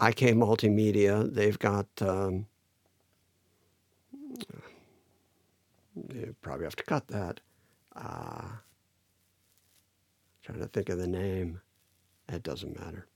[0.00, 1.32] IK Multimedia.
[1.32, 2.46] They've got, um,
[6.14, 7.40] you probably have to cut that.
[7.94, 8.44] Uh,
[10.42, 11.60] trying to think of the name.
[12.28, 13.06] It doesn't matter.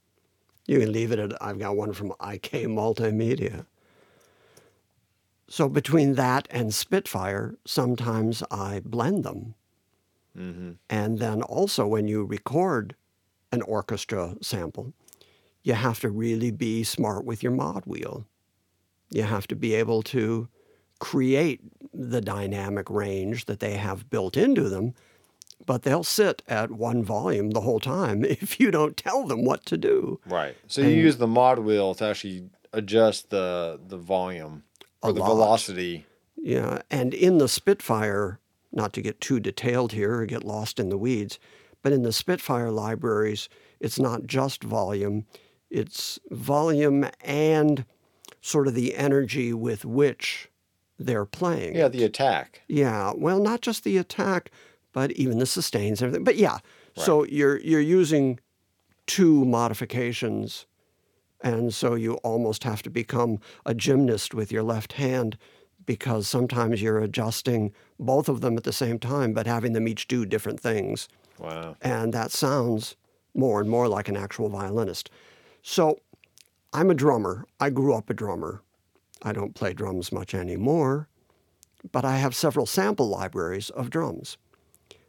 [0.66, 3.64] You can leave it at, I've got one from IK Multimedia.
[5.52, 9.54] So between that and Spitfire, sometimes I blend them.
[10.34, 10.70] Mm-hmm.
[10.88, 12.94] And then also, when you record
[13.52, 14.94] an orchestra sample,
[15.62, 18.24] you have to really be smart with your mod wheel.
[19.10, 20.48] You have to be able to
[21.00, 21.60] create
[21.92, 24.94] the dynamic range that they have built into them,
[25.66, 29.66] but they'll sit at one volume the whole time if you don't tell them what
[29.66, 30.18] to do.
[30.24, 30.56] Right.
[30.66, 34.62] So you use the mod wheel to actually adjust the the volume
[35.02, 35.28] or the lot.
[35.28, 36.06] velocity.
[36.36, 38.40] Yeah, and in the Spitfire,
[38.72, 41.38] not to get too detailed here or get lost in the weeds,
[41.82, 43.48] but in the Spitfire libraries,
[43.80, 45.26] it's not just volume,
[45.70, 47.84] it's volume and
[48.40, 50.48] sort of the energy with which
[50.98, 51.76] they're playing.
[51.76, 52.62] Yeah, the attack.
[52.68, 54.50] Yeah, well, not just the attack,
[54.92, 56.24] but even the sustains and everything.
[56.24, 56.58] But yeah,
[56.96, 58.38] so you're you're using
[59.06, 60.66] two modifications,
[61.42, 65.36] and so you almost have to become a gymnast with your left hand
[65.84, 70.06] because sometimes you're adjusting both of them at the same time, but having them each
[70.06, 71.76] do different things, Wow.
[71.80, 72.94] and that sounds
[73.34, 75.10] more and more like an actual violinist.
[75.62, 75.98] So
[76.72, 77.44] I'm a drummer.
[77.58, 78.62] I grew up a drummer.
[79.22, 81.08] I don't play drums much anymore,
[81.90, 84.36] but I have several sample libraries of drums.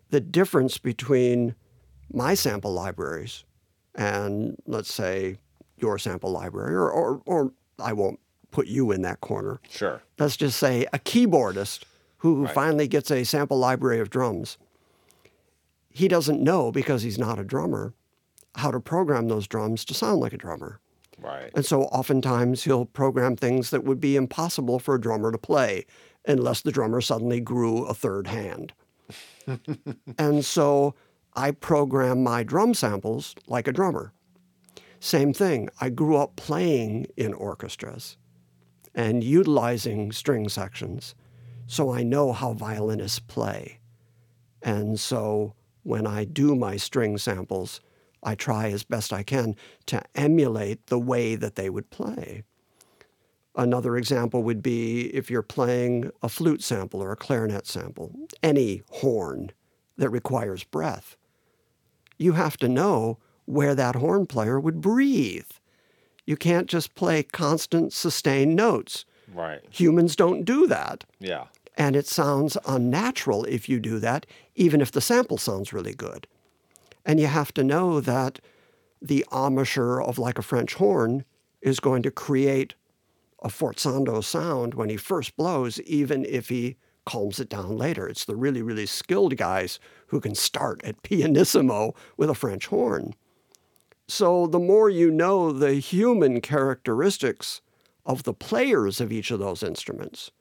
[0.10, 1.56] The difference between
[2.12, 3.44] my sample libraries
[3.96, 5.38] and, let's say,
[5.84, 8.20] your sample library, or, or, or I won't
[8.52, 9.60] put you in that corner.
[9.70, 10.02] Sure.
[10.18, 11.84] Let's just say a keyboardist
[12.20, 14.58] who finally gets a sample library of drums.
[15.90, 17.94] He doesn't know, because he's not a drummer,
[18.56, 20.80] how to program those drums to sound like a drummer.
[21.20, 21.52] Right.
[21.54, 25.86] And so oftentimes he'll program things that would be impossible for a drummer to play
[26.26, 28.72] unless the drummer suddenly grew a third hand.
[30.18, 30.96] and so
[31.36, 34.14] I program my drum samples like a drummer.
[35.04, 38.16] Same thing, I grew up playing in orchestras
[38.96, 41.14] and utilizing string sections,
[41.68, 43.80] so I know how violinists play.
[44.62, 47.82] And so when I do my string samples,
[48.24, 52.44] I try as best I can to emulate the way that they would play.
[53.58, 58.84] Another example would be if you're playing a flute sample or a clarinet sample, any
[58.90, 59.52] horn
[59.98, 61.18] that requires breath.
[62.18, 65.50] You have to know where that horn player would breathe.
[66.26, 69.06] You can't just play constant sustained notes.
[69.34, 69.62] Right.
[69.70, 71.04] Humans don't do that.
[71.20, 71.46] Yeah.
[71.76, 74.26] And it sounds unnatural if you do that,
[74.56, 76.28] even if the sample sounds really good.
[77.06, 78.40] And you have to know that
[79.02, 81.26] the embouchure of like a French horn
[81.62, 82.76] is going to create
[83.42, 88.08] a forzando sound when he first blows, even if he calms it down later.
[88.08, 93.14] It's the really, really skilled guys who can start at pianissimo with a French horn.
[94.08, 97.62] So the more you know the human characteristics
[98.06, 100.32] of the players of each of those instruments,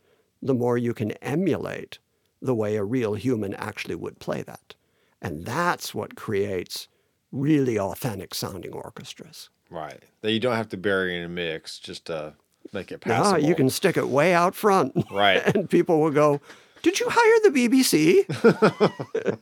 [0.41, 1.99] the more you can emulate
[2.41, 4.75] the way a real human actually would play that.
[5.21, 6.89] And that's what creates
[7.31, 9.49] really authentic sounding orchestras.
[9.71, 10.03] Right.
[10.23, 12.35] That you don't have to bury in a mix just to
[12.73, 13.49] make it Yeah, passable.
[13.49, 14.93] you can stick it way out front.
[15.11, 15.41] Right.
[15.55, 16.41] and people will go,
[16.83, 19.39] Did you hire the BBC?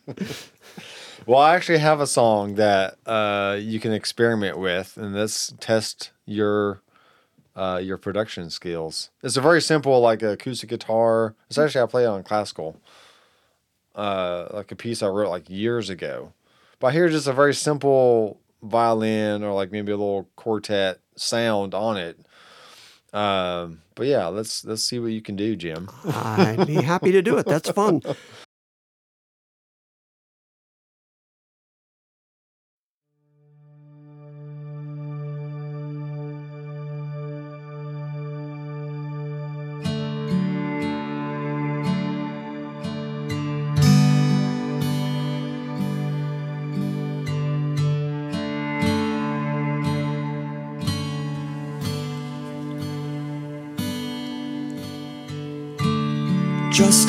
[1.26, 6.12] Well, I actually have a song that uh, you can experiment with, and let's test
[6.24, 6.80] your
[7.54, 9.10] uh, your production skills.
[9.22, 11.34] It's a very simple, like acoustic guitar.
[11.48, 12.80] It's actually I play it on classical,
[13.94, 16.32] uh, like a piece I wrote like years ago.
[16.78, 21.96] But here's just a very simple violin or like maybe a little quartet sound on
[21.98, 22.18] it.
[23.12, 25.88] Um, but yeah, let's let's see what you can do, Jim.
[26.04, 27.46] I'd be happy to do it.
[27.46, 28.02] That's fun.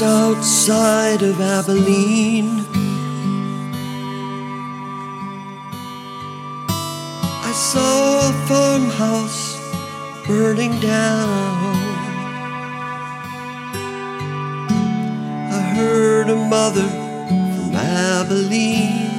[0.01, 2.65] outside of Abilene.
[7.43, 9.59] I saw a farmhouse
[10.25, 11.75] burning down.
[15.51, 16.87] I heard a mother
[17.27, 19.11] from Abilene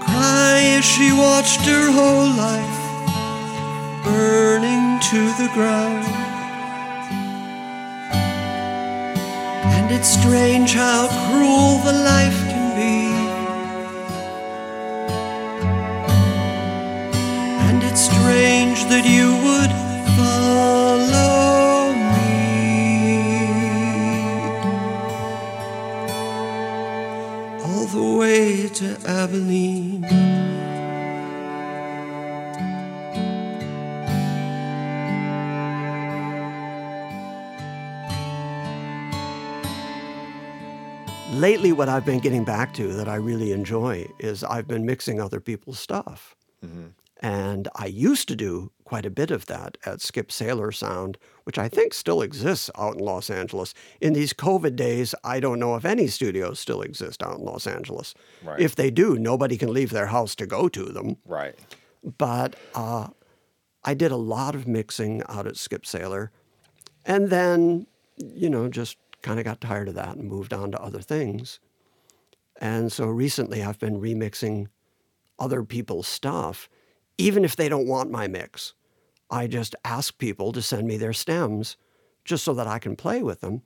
[0.00, 2.78] cry as she watched her whole life
[4.04, 6.07] burning to the ground.
[9.98, 13.17] It's strange how cruel the life can be.
[41.78, 45.38] What I've been getting back to that I really enjoy is I've been mixing other
[45.38, 46.34] people's stuff.
[47.22, 51.56] And I used to do quite a bit of that at Skip Saylor Sound, which
[51.56, 53.74] I think still exists out in Los Angeles.
[54.00, 57.64] In these COVID days, I don't know if any studios still exist out in Los
[57.64, 58.12] Angeles.
[58.42, 58.58] Right.
[58.58, 61.18] If they do, nobody can leave their house to go to them.
[61.26, 61.54] Right.
[62.02, 63.06] But uh,
[63.84, 66.30] I did a lot of mixing out at Skip Saylor.
[67.04, 70.82] And then, you know, just kind of got tired of that and moved on to
[70.82, 71.60] other things.
[72.58, 74.66] And so recently I've been remixing
[75.38, 76.68] other people's stuff,
[77.16, 78.74] even if they don't want my mix.
[79.30, 81.76] I just ask people to send me their stems
[82.24, 83.62] just so that I can play with them.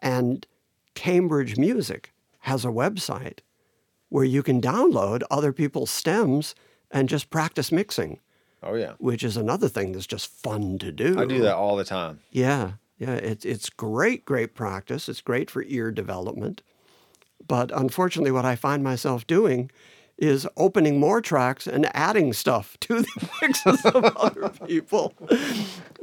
[0.00, 0.46] And
[0.94, 3.40] Cambridge Music has a website
[4.08, 6.54] where you can download other people's stems
[6.90, 8.20] and just practice mixing,
[8.62, 8.92] Oh yeah.
[8.98, 11.18] which is another thing that's just fun to do.
[11.18, 12.20] I do that all the time.
[12.30, 15.08] Yeah, yeah, it's it's great, great practice.
[15.08, 16.62] It's great for ear development.
[17.46, 19.70] But unfortunately, what I find myself doing
[20.18, 25.12] is opening more tracks and adding stuff to the mixes of other people.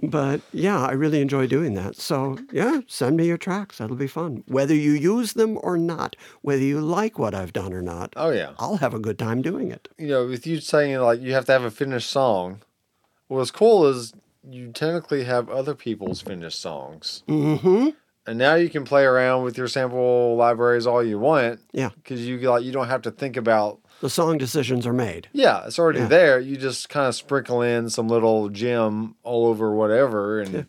[0.04, 1.96] But yeah, I really enjoy doing that.
[1.96, 3.80] So yeah, send me your tracks.
[3.80, 4.44] That'll be fun.
[4.48, 8.30] Whether you use them or not, whether you like what I've done or not, Oh
[8.30, 8.52] yeah.
[8.60, 9.88] I'll have a good time doing it.
[9.98, 12.62] you know, with you saying like you have to have a finished song,
[13.28, 14.14] what's cool is
[14.48, 17.90] you technically have other people's finished songs, Mm-hmm.
[18.26, 21.60] And now you can play around with your sample libraries all you want.
[21.72, 21.90] Yeah.
[21.96, 23.80] because you like you don't have to think about.
[24.02, 25.30] The song decisions are made.
[25.32, 26.08] Yeah, it's already Yeah.
[26.08, 26.40] there.
[26.40, 30.66] You just kind of sprinkle in some little gem all over whatever, and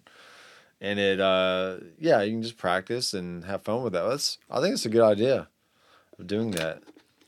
[0.80, 4.08] and it uh yeah, you can just practice and have fun with that.
[4.08, 5.48] That's I think it's a good idea
[6.18, 6.82] of doing that.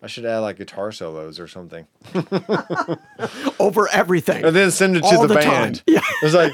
[0.07, 1.85] I should add like guitar solos or something.
[3.59, 4.45] Over everything.
[4.45, 5.83] and then send it to All the, the band.
[5.89, 6.01] Yeah.
[6.23, 6.53] It's like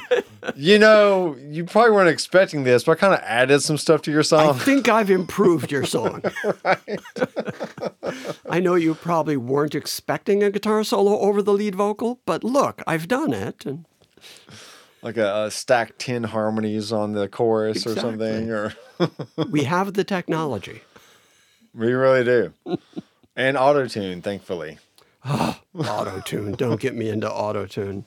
[0.57, 4.11] You know, you probably weren't expecting this, but I kind of added some stuff to
[4.11, 4.49] your song.
[4.49, 6.23] I think I've improved your song.
[8.49, 12.83] I know you probably weren't expecting a guitar solo over the lead vocal, but look,
[12.87, 13.67] I've done it.
[13.67, 13.85] And
[15.03, 18.73] like a, a stacked 10 harmonies on the chorus or something or
[19.51, 20.81] we have the technology.
[21.75, 22.79] we really do
[23.37, 24.79] and auto tune thankfully
[25.75, 26.53] Auto tune.
[26.53, 28.05] Don't get me into auto tune.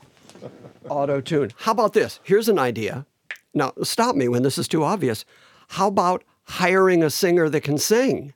[0.90, 1.52] Auto tune.
[1.58, 2.20] How about this?
[2.24, 3.06] Here's an idea.
[3.54, 5.24] Now, stop me when this is too obvious.
[5.70, 8.34] How about hiring a singer that can sing?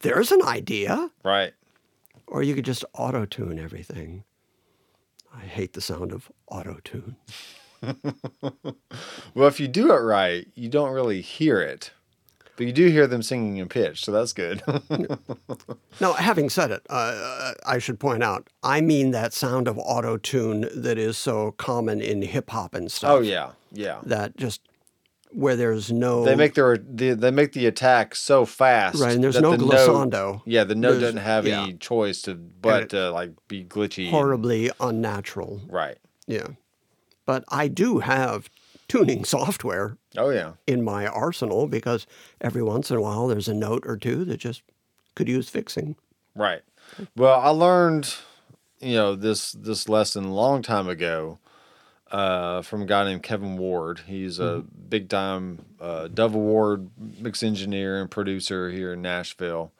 [0.00, 1.10] There's an idea.
[1.24, 1.52] right
[2.26, 4.24] Or you could just auto tune everything.
[5.34, 7.16] I hate the sound of auto tune.
[9.34, 11.90] well if you do it right you don't really hear it
[12.56, 14.62] but you do hear them singing in pitch so that's good
[16.00, 20.16] Now, having said it, uh, I should point out, I mean that sound of auto
[20.18, 23.10] tune that is so common in hip hop and stuff.
[23.10, 24.60] oh yeah yeah That just
[25.32, 26.24] where there's no.
[26.24, 29.58] they make their they, they make the attack so fast Right, and there's no the
[29.58, 30.42] note- glissando.
[30.46, 31.62] yeah the note doesn't have yeah.
[31.64, 35.60] any choice to but to like be glitchy horribly unnatural.
[35.68, 36.48] right Yeah.
[37.26, 38.48] But I do have
[38.88, 42.06] tuning software oh yeah in my arsenal because
[42.40, 44.62] every once in a while there's a note or two that just
[45.16, 45.96] could use fixing.
[46.36, 46.62] Right.
[47.16, 48.14] Well, I learned,
[48.78, 51.40] you know, this this lesson a long time ago
[52.12, 54.02] uh, from a guy named Kevin Ward.
[54.06, 59.72] He's a big time uh, Dove Award mix engineer and producer here in Nashville,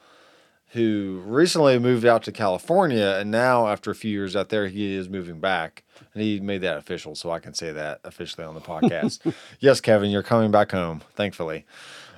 [0.77, 4.95] who recently moved out to California, and now after a few years out there, he
[4.95, 5.83] is moving back,
[6.15, 9.35] and he made that official, so I can say that officially on the podcast.
[9.61, 11.65] yes, Kevin, you're coming back home, thankfully.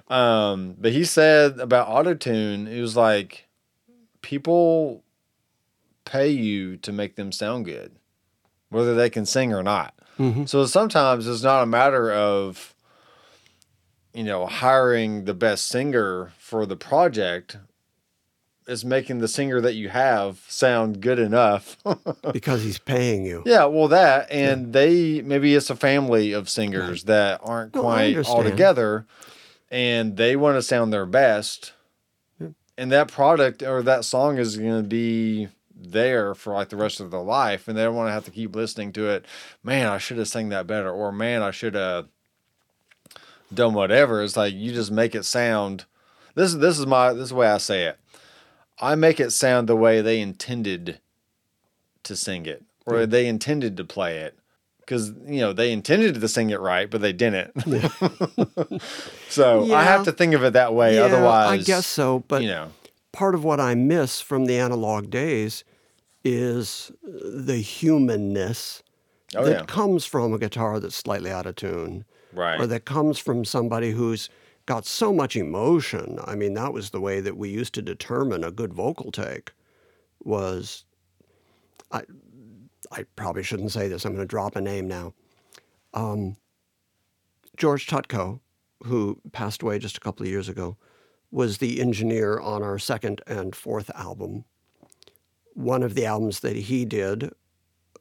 [0.09, 3.47] Um, but he said about autotune, it was like
[4.22, 5.05] people
[6.05, 7.93] pay you to make them sound good,
[8.70, 9.94] whether they can sing or not.
[10.47, 12.74] So sometimes it's not a matter of,
[14.12, 17.56] you know, hiring the best singer for the project.
[18.69, 21.78] It's making the singer that you have sound good enough.
[22.32, 23.43] because he's paying you.
[23.47, 28.28] yeah, well, that and they maybe it's a family of singers that aren't No, quite
[28.28, 29.07] all together,
[29.70, 31.73] and they want to sound their best,
[32.77, 37.01] and that product or that song is going to be there for like the rest
[37.01, 39.24] of their life, and they don't want to have to keep listening to it.
[39.62, 42.09] Man, I should have sang that better, or man, I should have
[43.55, 44.23] done whatever.
[44.23, 45.86] It's like you just make it sound.
[46.35, 47.99] This is this is my this is the way I say it.
[48.81, 51.01] I make it sound the way they intended
[52.05, 54.39] to sing it, or they intended to play it.
[54.81, 57.53] Because you know they intended to sing it right, but they didn't.
[59.29, 60.97] so I have to think of it that way.
[60.97, 62.25] Yeah, Otherwise, I guess so.
[62.29, 62.73] But you know,
[63.13, 65.65] part of what I miss from the analog days
[66.25, 68.83] is the humanness
[69.37, 69.65] Oh, that yeah.
[69.67, 72.05] comes from a guitar that's slightly out of tune.
[72.33, 72.59] Right.
[72.61, 74.31] Or that comes from somebody who's
[74.69, 76.19] got so much emotion.
[76.27, 79.53] I mean, that was the way that we used to determine a good vocal take
[80.23, 80.85] was
[81.90, 82.03] I
[82.93, 84.05] I probably shouldn't say this.
[84.05, 85.15] I'm going to drop a name now.
[85.95, 86.36] Um,
[87.57, 88.40] George Tutko,
[88.85, 90.77] who passed away just a couple of years ago,
[91.31, 94.45] was the engineer on our second and fourth album.
[95.55, 97.32] One of the albums that he did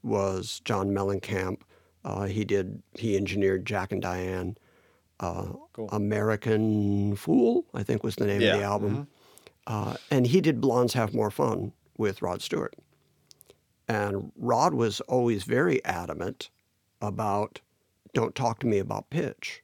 [0.04, 1.62] was John Mellencamp.
[2.04, 4.58] Uh, he did he engineered Jack and Diane.
[5.20, 5.90] Uh, Cool.
[5.92, 9.08] American Fool, I think was the name Yeah, of the album.
[9.68, 12.74] Uh, and he did Blondes Have More Fun with Rod Stewart.
[13.88, 16.50] And Rod was always very adamant
[17.02, 17.62] about
[18.14, 19.62] don't talk to me about pitch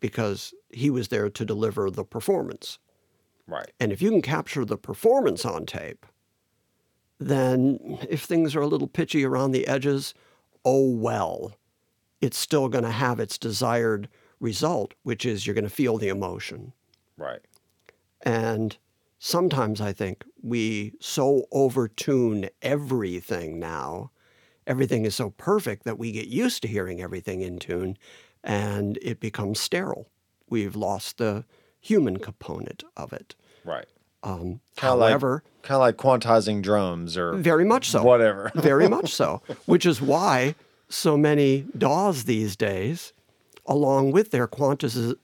[0.00, 2.78] because he was there to deliver the performance.
[3.46, 3.70] right.
[3.80, 6.04] And if you can capture the performance on tape,
[7.18, 10.14] then if things are a little pitchy around the edges,
[10.64, 11.54] oh well.
[12.20, 14.08] It's still going to have its desired
[14.40, 16.72] result, which is you're going to feel the emotion.
[17.16, 17.40] Right.
[18.22, 18.76] And
[19.18, 24.10] sometimes I think we so overtune everything now.
[24.66, 27.96] Everything is so perfect that we get used to hearing everything in tune
[28.44, 30.08] and it becomes sterile.
[30.48, 31.44] We've lost the
[31.80, 33.34] human component of it.
[33.64, 33.86] Right.
[34.22, 38.02] Um, Kind of like however, kind of like quantizing drums or very much so.
[38.02, 38.50] whatever.
[38.54, 39.42] very much so.
[39.66, 40.54] Which is why
[40.88, 43.12] so many DAWs these days,
[43.66, 45.16] along with their quantiz-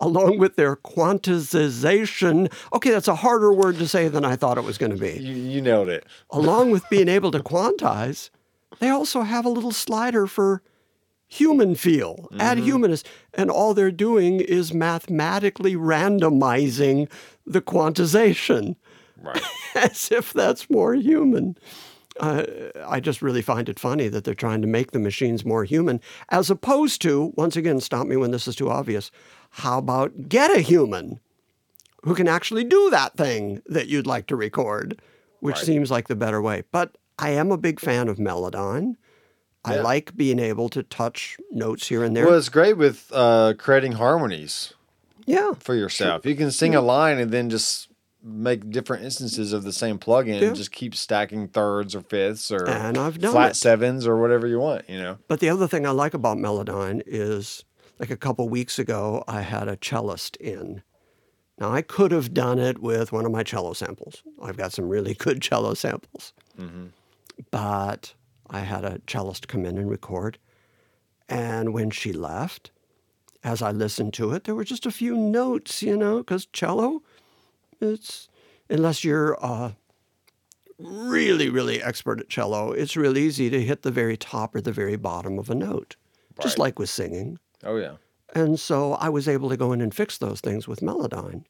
[0.00, 2.52] along with their quantization.
[2.72, 5.18] Okay, that's a harder word to say than I thought it was going to be.
[5.20, 6.04] you, you nailed it.
[6.30, 8.30] Along with being able to quantize,
[8.78, 10.62] they also have a little slider for
[11.28, 12.66] human feel, add mm-hmm.
[12.66, 17.10] humanist, and all they're doing is mathematically randomizing
[17.44, 18.76] the quantization
[19.20, 19.42] Right.
[19.74, 21.56] as if that's more human.
[22.20, 22.44] Uh,
[22.86, 26.00] I just really find it funny that they're trying to make the machines more human,
[26.30, 29.10] as opposed to, once again, stop me when this is too obvious.
[29.50, 31.20] How about get a human
[32.02, 35.00] who can actually do that thing that you'd like to record,
[35.40, 35.64] which Right.
[35.64, 36.62] seems like the better way.
[36.70, 38.96] But I am a big fan of Melodyne.
[39.64, 42.24] I like being able to touch notes here and there.
[42.26, 44.74] Well, it's great with uh, creating harmonies
[45.24, 45.54] yeah.
[45.58, 46.24] for yourself.
[46.24, 47.88] You can sing a line and then just
[48.28, 50.48] make different instances of the same plugin Yeah.
[50.48, 53.54] and just keep stacking thirds or fifths or And I've done flat it.
[53.56, 55.18] sevens or whatever you want, you know.
[55.28, 57.64] But the other thing I like about Melodyne is
[58.00, 60.82] like a couple weeks ago, I had a cellist in.
[61.58, 64.22] Now, I could have done it with one of my cello samples.
[64.42, 66.32] I've got some really good cello samples.
[66.58, 66.86] Mm-hmm.
[67.50, 68.14] But
[68.50, 70.38] I had a cellist come in and record.
[71.28, 72.70] And when she left,
[73.42, 77.02] as I listened to it, there were just a few notes, you know, because cello,
[77.80, 78.28] it's,
[78.68, 79.72] unless you're uh,
[80.78, 84.72] really, really expert at cello, it's real easy to hit the very top or the
[84.72, 85.96] very bottom of a note,
[86.40, 87.38] just like with singing.
[87.64, 87.96] Oh yeah.
[88.34, 91.44] And so I was able to go in and fix those things with Melodyne.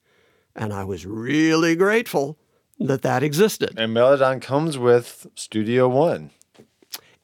[0.55, 2.39] And I was really grateful
[2.79, 3.75] that that existed.
[3.77, 6.31] And Melodyne comes with Studio One.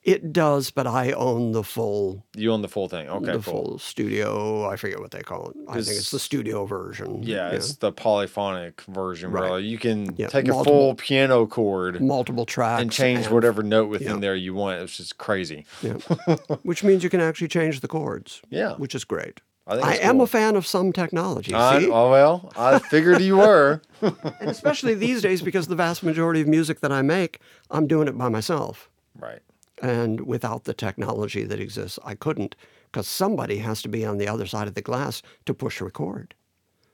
[0.03, 3.07] It does, but I own the full You own the full thing.
[3.09, 3.41] Okay, the cool.
[3.41, 4.67] full studio.
[4.69, 5.55] I forget what they call it.
[5.69, 7.23] I think it's the studio version.
[7.23, 9.63] Yeah, it's the polyphonic version Right.
[9.63, 14.15] you can Yeah, take a full piano chord multiple tracks and change whatever note within
[14.15, 14.19] yeah.
[14.19, 14.81] there you want.
[14.81, 15.65] It's just crazy.
[15.81, 15.93] Yeah.
[16.63, 18.41] which means you can actually change the chords.
[18.49, 18.73] Yeah.
[18.75, 19.39] which is great.
[19.65, 20.23] I think I am cool.
[20.23, 21.51] a fan of some technology.
[21.51, 21.55] See?
[21.89, 23.81] oh well, I figured you were.
[24.01, 27.39] and especially these days because the vast majority of music that I make,
[27.71, 28.89] I'm doing it by myself.
[29.17, 29.39] right.
[29.83, 32.55] And without the technology that exists, I couldn't
[32.89, 36.33] because somebody has to be on the other side of the glass to push record.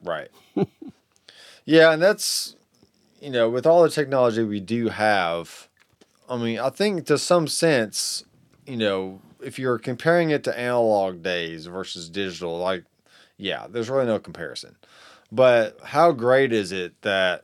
[0.04, 0.30] Right.
[1.66, 2.56] yeah, and that's
[3.22, 5.68] you know, with all the technology we do have,
[6.28, 8.24] I mean, I think to some sense,
[8.66, 12.86] you know, if you're comparing it to analog days versus digital, like
[13.38, 14.78] yeah, there's really no comparison.
[15.32, 17.44] But how great is it that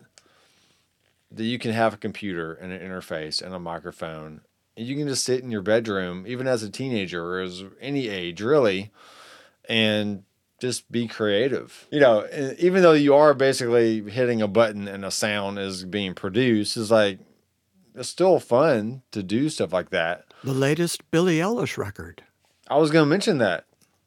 [1.30, 4.42] that you can have a computer and an interface and a microphone
[4.76, 8.42] you can just sit in your bedroom even as a teenager or as any age
[8.42, 8.92] really
[9.70, 10.24] and
[10.60, 11.88] just be creative.
[11.92, 12.28] You know,
[12.60, 16.92] even though you are basically hitting a button and a sound is being produced, it's
[16.92, 17.20] like
[17.94, 20.26] it's still fun to do stuff like that.
[20.44, 22.24] The latest Billie Eilish record.
[22.68, 23.66] I was going to mention that.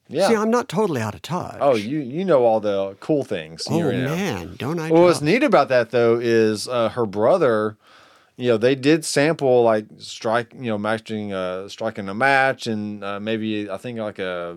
[0.08, 0.28] Yeah.
[0.28, 1.58] See, I'm not totally out of touch.
[1.60, 3.66] oh, you you know all the cool things.
[3.68, 4.90] Oh, man, don't I?
[4.90, 7.76] Well, what's neat about that though is uh, her brother.
[8.38, 13.02] You know, they did sample like strike, you know, matching, uh, striking a match, and
[13.02, 14.56] uh, maybe I think like a,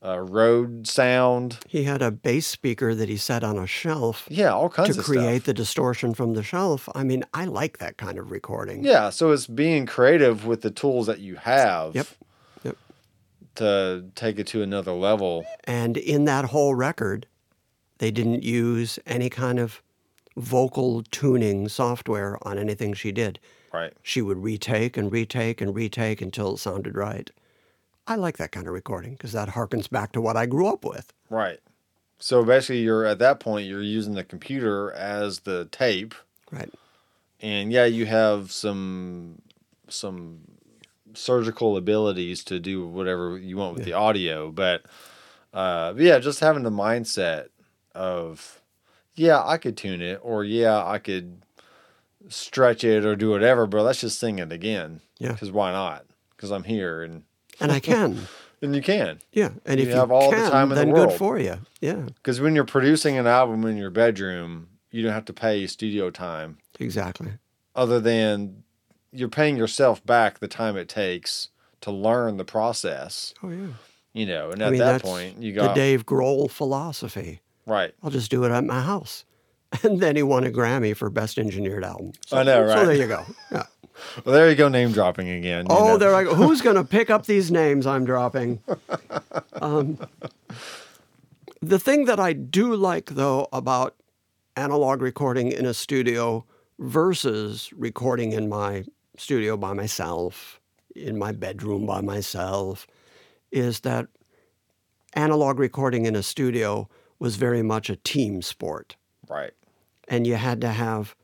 [0.00, 1.58] a road sound.
[1.68, 5.00] He had a bass speaker that he set on a shelf Yeah, all kinds to
[5.00, 5.44] of create stuff.
[5.46, 6.88] the distortion from the shelf.
[6.94, 8.82] I mean, I like that kind of recording.
[8.82, 11.94] Yeah, so it's being creative with the tools that you have.
[11.94, 12.06] Yep.
[12.64, 12.76] Yep.
[13.56, 15.44] To take it to another level.
[15.64, 17.26] And in that whole record,
[17.98, 19.82] they didn't use any kind of
[20.36, 23.38] vocal tuning software on anything she did.
[23.72, 23.92] Right.
[24.02, 27.30] She would retake and retake and retake until it sounded right.
[28.06, 30.84] I like that kind of recording because that harkens back to what I grew up
[30.84, 31.12] with.
[31.30, 31.60] Right.
[32.18, 36.14] So basically, you're at that point, you're using the computer as the tape,
[36.50, 36.70] Right.
[37.40, 39.40] and yeah, you have some
[39.88, 40.40] some
[41.14, 44.82] surgical abilities to do whatever you want with the audio, but
[45.52, 47.48] uh, but yeah, just having the mindset
[47.94, 48.61] of
[49.14, 51.42] yeah, I could tune it, or yeah, I could
[52.28, 55.00] stretch it or do whatever, but let's just sing it again.
[55.18, 55.32] Yeah.
[55.32, 56.04] Because why not?
[56.36, 57.24] Because I'm here and
[57.60, 58.28] And I can.
[58.62, 59.18] and you can.
[59.32, 59.50] Yeah.
[59.66, 61.10] And You if you have all the time in the then world.
[61.10, 61.58] good for you.
[61.80, 61.94] Yeah.
[62.16, 66.10] Because when you're producing an album in your bedroom, you don't have to pay studio
[66.10, 67.32] time Exactly.
[67.74, 68.62] other than
[69.12, 71.48] you're paying yourself back the time it takes
[71.80, 73.66] to learn the process, Oh, yeah.
[74.12, 74.50] you know.
[74.50, 77.40] And I at mean, that point, you got the Dave Grohl philosophy.
[77.66, 77.94] Right.
[78.02, 79.24] I'll just do it at my house.
[79.82, 82.12] And then he won a Grammy for Best Engineered Album.
[82.26, 82.78] So, I know, right?
[82.78, 83.24] So there you go.
[83.50, 83.62] Yeah.
[84.24, 85.66] Well, there you go, name dropping again.
[85.70, 85.96] Oh, know.
[85.96, 86.34] there I go.
[86.34, 88.60] Who's going to pick up these names I'm dropping?
[89.60, 89.96] Um,
[91.60, 93.94] the thing that I do like, though, about
[94.56, 96.44] analog recording in a studio
[96.80, 98.84] versus recording in my
[99.16, 100.60] studio by myself,
[100.96, 102.88] in my bedroom by myself,
[103.52, 104.08] is that
[105.14, 106.88] analog recording in a studio
[107.22, 108.96] was very much a team sport
[109.28, 109.52] right.
[110.08, 111.14] and you had to have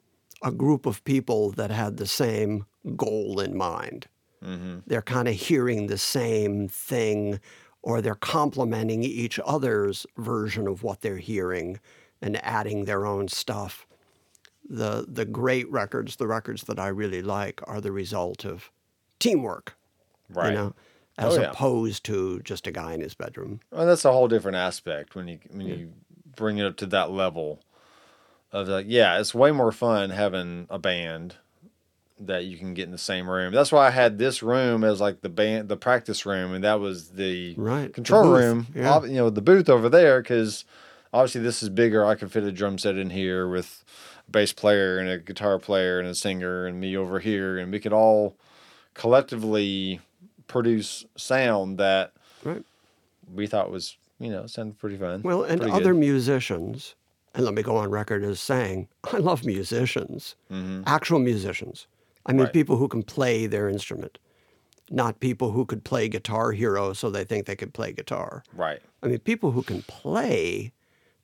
[0.45, 2.65] a group of people that had the same
[2.95, 4.07] goal in mind.
[4.41, 4.79] Mm-hmm.
[4.87, 7.41] They're kind of hearing the same thing,
[7.83, 11.81] or they're complementing each other's version of what they're hearing
[12.23, 13.85] and adding their own stuff.
[14.69, 18.71] the the great records, the records that I really like, are the result of
[19.19, 19.77] teamwork.
[20.29, 20.51] Right.
[20.51, 20.75] You know,
[21.19, 21.51] as Oh, yeah.
[21.51, 23.61] opposed to just a guy in his bedroom.
[23.71, 25.93] Well, that's a whole different aspect when you when you
[26.37, 27.61] bring it up to that level
[28.53, 31.35] of like, yeah, it's way more fun having a band
[32.21, 33.53] that you can get in the same room.
[33.53, 36.81] That's why I had this room as like the band, the practice room, and that
[36.81, 38.67] was the Right, control booth, room.
[38.75, 39.03] yeah.
[39.05, 40.65] You know, the booth over there because
[41.13, 42.07] obviously this is bigger.
[42.07, 43.85] I could fit a drum set in here with
[44.27, 47.71] a bass player and a guitar player and a singer and me over here, and
[47.73, 48.37] we could all
[48.95, 50.01] collectively
[50.49, 52.13] produce sound that
[52.45, 52.65] Right.
[53.33, 55.23] we thought was you know sounded pretty fun.
[55.23, 56.01] Well, and other good.
[56.01, 56.95] musicians,
[57.35, 60.35] and let me go on record as saying, I love musicians,
[60.87, 61.87] actual musicians.
[62.27, 62.45] I mean, Mm-hmm.
[62.45, 62.53] Right.
[62.53, 64.19] people who can play their instrument,
[64.91, 68.43] not people who could play Guitar Hero so they think they could play guitar.
[68.55, 70.73] right, I mean, people who can play,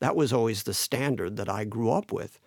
[0.01, 2.39] that was always the standard that I grew up with.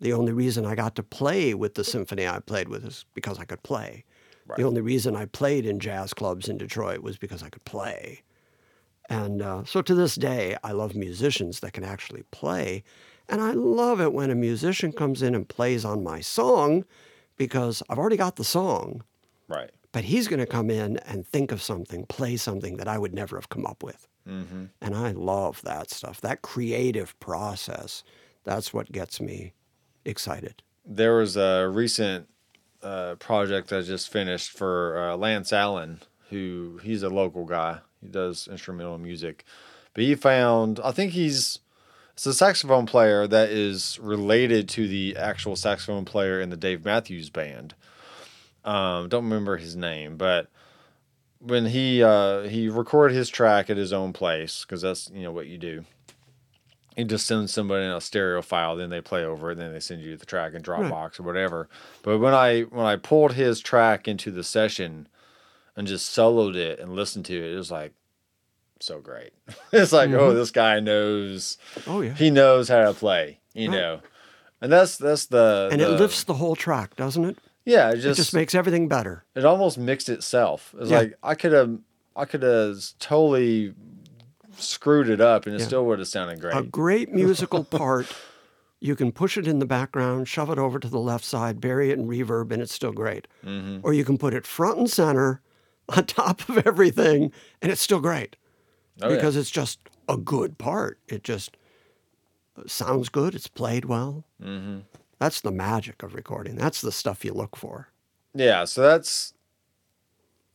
[0.00, 3.38] The only reason I got to play with the symphony I played with is because
[3.38, 4.04] I could play.
[4.50, 4.56] Right.
[4.56, 8.22] The only reason I played in jazz clubs in Detroit was because I could play.
[9.08, 12.82] And uh, so to this day, I love musicians that can actually play.
[13.28, 16.84] And I love it when a musician comes in and plays on my song
[17.36, 19.04] because I've already got the song,
[19.48, 22.98] right, but he's going to come in and think of something, play something that I
[22.98, 24.08] would never have come up with.
[24.28, 24.64] mm-hmm.
[24.80, 26.20] And I love that stuff.
[26.20, 28.02] That creative process,
[28.42, 29.54] that's what gets me
[30.04, 30.62] excited.
[30.84, 32.28] There was a recent
[32.82, 36.00] uh, project I just finished for uh, Lance Allen,
[36.30, 37.78] who he's a local guy.
[38.00, 39.44] He does instrumental music,
[39.94, 41.58] but he found I think he's
[42.14, 46.84] it's a saxophone player that is related to the actual saxophone player in the Dave
[46.84, 47.74] Matthews Band.
[48.64, 50.48] Um, don't remember his name, but
[51.40, 55.32] when he uh, he recorded his track at his own place because that's you know
[55.32, 55.84] what you do.
[57.00, 59.72] He just send somebody in a stereo file, then they play over it, And then
[59.72, 61.68] they send you the track in Dropbox or whatever.
[62.02, 65.08] But when I when I pulled his track into the session
[65.76, 67.92] and just soloed it and listened to it, it was like
[68.80, 69.32] so great.
[69.72, 70.36] it's like, oh, mm-hmm.
[70.36, 72.14] this guy knows Oh, yeah.
[72.14, 73.76] he knows how to play, you Right.
[73.76, 74.00] know.
[74.62, 77.38] And that's that's the and the- it lifts the whole track, doesn't it?
[77.64, 79.24] yeah, it It just just makes everything better.
[79.34, 80.74] it almost mixed itself.
[80.78, 80.98] It's Yeah.
[80.98, 81.78] like I could have
[82.16, 83.72] I could have totally
[84.62, 85.66] screwed it up and it Yeah.
[85.66, 86.56] still would have sounded great.
[86.56, 88.06] A great musical part,
[88.80, 91.90] you can push it in the background, shove it over to the left side, bury
[91.90, 93.26] it in reverb, and it's still great.
[93.44, 93.80] Mm-hmm.
[93.82, 95.40] Or you can put it front and center
[95.88, 98.36] on top of everything, and it's still great
[99.02, 99.16] Oh, yeah.
[99.16, 100.98] because it's just a good part.
[101.08, 101.56] It just
[102.66, 104.24] sounds good, it's played well.
[104.42, 104.80] Mm-hmm.
[105.18, 106.56] That's the magic of recording.
[106.56, 107.88] That's the stuff you look for.
[108.34, 109.34] Yeah, so that's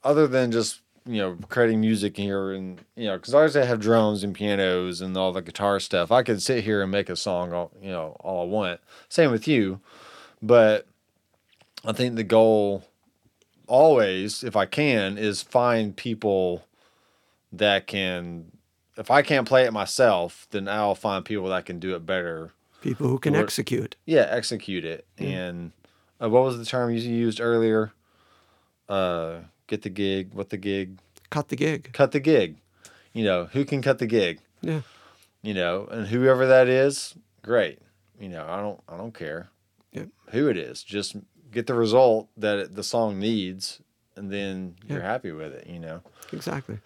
[0.04, 3.80] other than just you know creating music here and you know because I always have
[3.80, 6.12] drums and pianos and all the guitar stuff.
[6.12, 8.80] I could sit here and make a song all you know all I want.
[9.10, 9.80] Same with you,
[10.42, 10.88] but
[11.86, 12.84] I think the goal
[13.68, 16.66] always, if I can, is find people
[17.52, 18.52] that can.
[18.98, 22.54] If I can't play it myself, then I'll find people that can do it better
[22.82, 23.96] People who can Lord- execute.
[24.06, 25.06] yeah, execute it.
[25.18, 25.72] And
[26.22, 27.92] uh, what was the term you used earlier?
[28.88, 30.34] Uh, get the gig.
[30.34, 31.00] What the gig?
[31.30, 31.90] Cut the gig.
[31.94, 32.58] Cut the gig.
[33.14, 34.40] You know who can cut the gig.
[34.62, 34.82] Yeah.
[35.42, 37.14] You know, and whoever that is,
[37.44, 37.80] great.
[38.20, 39.50] You know, I don't, I don't care
[39.92, 40.08] Yep.
[40.32, 40.84] who it is.
[40.84, 41.16] Just
[41.52, 43.80] get the result that it, the song needs,
[44.16, 45.68] and then you're happy with it.
[45.68, 46.02] You know.
[46.34, 46.80] Exactly.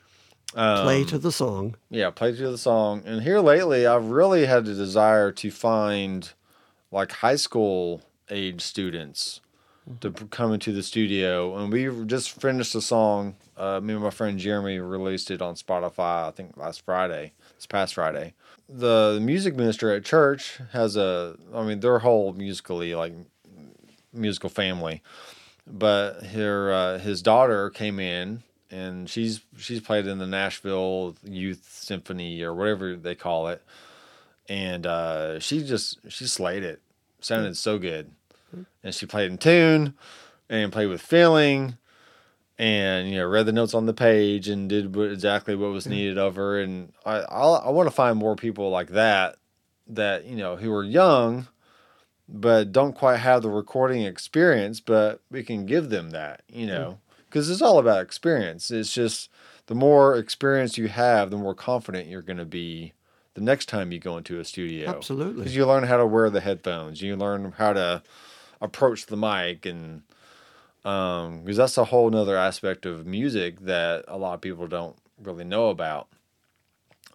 [0.55, 1.75] Um, Play to the song.
[1.91, 3.03] yeah, play to the song.
[3.05, 6.31] And here lately, I've really had a desire to find
[6.91, 8.01] like high school
[8.31, 9.41] age students
[10.01, 11.55] to come into the studio.
[11.57, 13.35] And we just finished a song.
[13.57, 17.65] Uh, me and my friend Jeremy released it on Spotify, I think last Friday, this
[17.65, 18.33] past Friday.
[18.67, 23.13] The music minister at church has a, I mean, their whole musically, like
[24.13, 25.01] musical family.
[25.65, 31.67] But her, uh, his daughter came in and she's she's played in the Nashville Youth
[31.69, 33.63] Symphony or whatever they call it,
[34.47, 36.81] and uh, she just she slayed it.
[37.21, 38.11] Sounded so good,
[38.83, 39.93] and she played in tune,
[40.49, 41.77] and played with feeling,
[42.57, 45.85] and you know read the notes on the page and did what, exactly what was
[45.85, 45.93] mm-hmm.
[45.93, 46.59] needed of her.
[46.59, 49.37] And I I, I want to find more people like that,
[49.87, 51.47] that you know who are young,
[52.27, 56.75] but don't quite have the recording experience, but we can give them that, you mm-hmm.
[56.75, 58.71] know, because it's all about experience.
[58.71, 59.29] It's just
[59.67, 62.93] the more experience you have, the more confident you're going to be
[63.35, 64.89] the next time you go into a studio.
[64.89, 65.43] Absolutely.
[65.43, 68.03] Because you learn how to wear the headphones, you learn how to
[68.61, 70.03] approach the mic, and
[70.85, 74.95] um, because that's a whole nother aspect of music that a lot of people don't
[75.21, 76.07] really know about.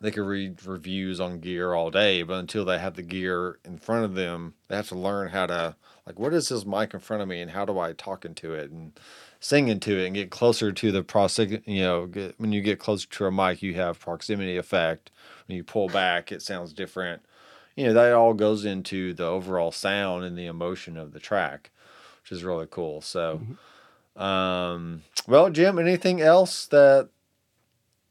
[0.00, 3.78] they could read reviews on gear all day, but until they have the gear in
[3.78, 5.76] front of them, they have to learn how to
[6.06, 8.52] like what is this mic in front of me and how do I talk into
[8.54, 8.92] it and
[9.40, 11.62] sing into it and get closer to the proximity.
[11.72, 15.10] You know, get, when you get closer to a mic, you have proximity effect.
[15.46, 17.22] When you pull back, it sounds different.
[17.76, 21.70] You know, that all goes into the overall sound and the emotion of the track,
[22.22, 23.01] which is really cool.
[23.01, 23.40] So,
[24.16, 27.09] um, well, Jim, anything else that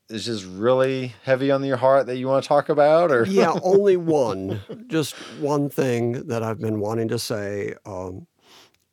[0.09, 3.53] is just really heavy on your heart that you want to talk about, or yeah,
[3.63, 4.61] only one.
[4.87, 8.27] Just one thing that I've been wanting to say um,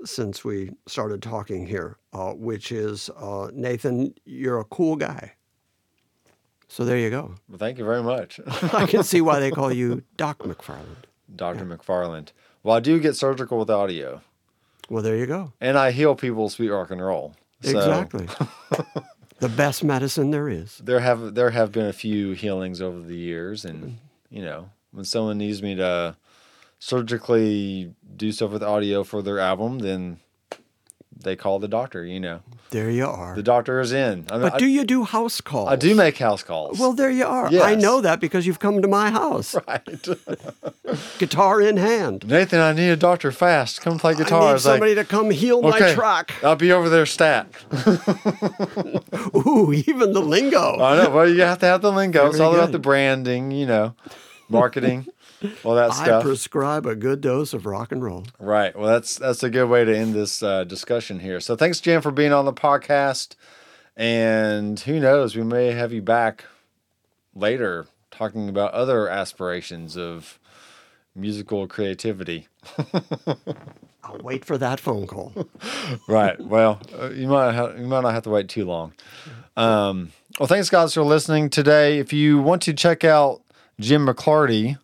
[0.04, 5.34] since we started talking here, uh, which is uh, Nathan, you're a cool guy.
[6.70, 7.34] So there you go.
[7.48, 8.38] Well, thank you very much,
[8.72, 11.04] I can see why they call you Doc McFarland.
[11.34, 11.66] Dr.
[11.66, 12.28] McFarland.
[12.62, 14.22] Well, I do get surgical with audio,
[14.88, 15.52] Well, there you go.
[15.60, 17.34] and I heal people with sweet rock and roll.
[17.62, 18.28] So Exactly.
[19.40, 20.78] the best medicine there is.
[20.78, 23.94] there have there have been a few healings over the years, and mm.
[24.30, 26.16] you know when someone needs me to
[26.78, 30.20] surgically do stuff with audio for their album, then
[31.22, 32.04] they call the doctor.
[32.04, 32.40] You know,
[32.70, 33.34] There you are.
[33.34, 34.26] the doctor is in.
[34.30, 35.68] I, mean, But do you do house calls?
[35.68, 36.78] I do make house calls.
[36.78, 37.48] Well, there you are.
[37.48, 39.84] I know that because you've come to my house, right.
[41.18, 42.26] guitar in hand.
[42.26, 43.80] Nathan, I need a doctor fast.
[43.80, 44.42] Come play guitar.
[44.42, 46.32] I need was like, somebody to come heal my okay, truck.
[46.42, 47.46] I'll be over there stat.
[49.34, 50.80] Ooh, even the lingo.
[50.80, 51.10] I know.
[51.10, 52.26] Well, you have to have the lingo.
[52.26, 53.94] it's Very all about the branding, you know,
[54.48, 55.06] marketing,
[55.64, 56.22] all that stuff.
[56.22, 58.24] I prescribe a good dose of rock and roll.
[58.38, 58.76] Right.
[58.76, 61.40] Well, that's that's a good way to end this uh, discussion here.
[61.40, 63.34] So thanks, Jim, for being on the podcast.
[63.96, 66.44] And who knows, we may have you back
[67.34, 70.38] later talking about other aspirations of
[71.14, 72.48] musical creativity.
[74.02, 75.32] I'll wait for that phone call.
[76.08, 76.40] right.
[76.40, 78.94] Well, uh, you might have, you might not have to wait too long.
[79.56, 81.98] Um, well, thanks guys for listening today.
[81.98, 83.42] If you want to check out
[83.78, 84.78] Jim McClarty,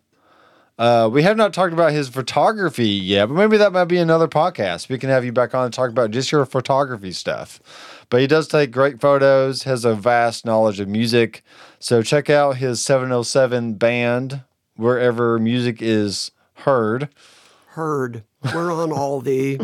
[0.77, 4.27] uh, we have not talked about his photography yet, but maybe that might be another
[4.27, 4.89] podcast.
[4.89, 7.59] We can have you back on and talk about just your photography stuff.
[8.09, 11.43] But he does take great photos, has a vast knowledge of music.
[11.79, 14.43] So check out his 707 band
[14.75, 17.09] wherever music is heard.
[17.69, 18.23] Heard.
[18.53, 19.59] We're on all the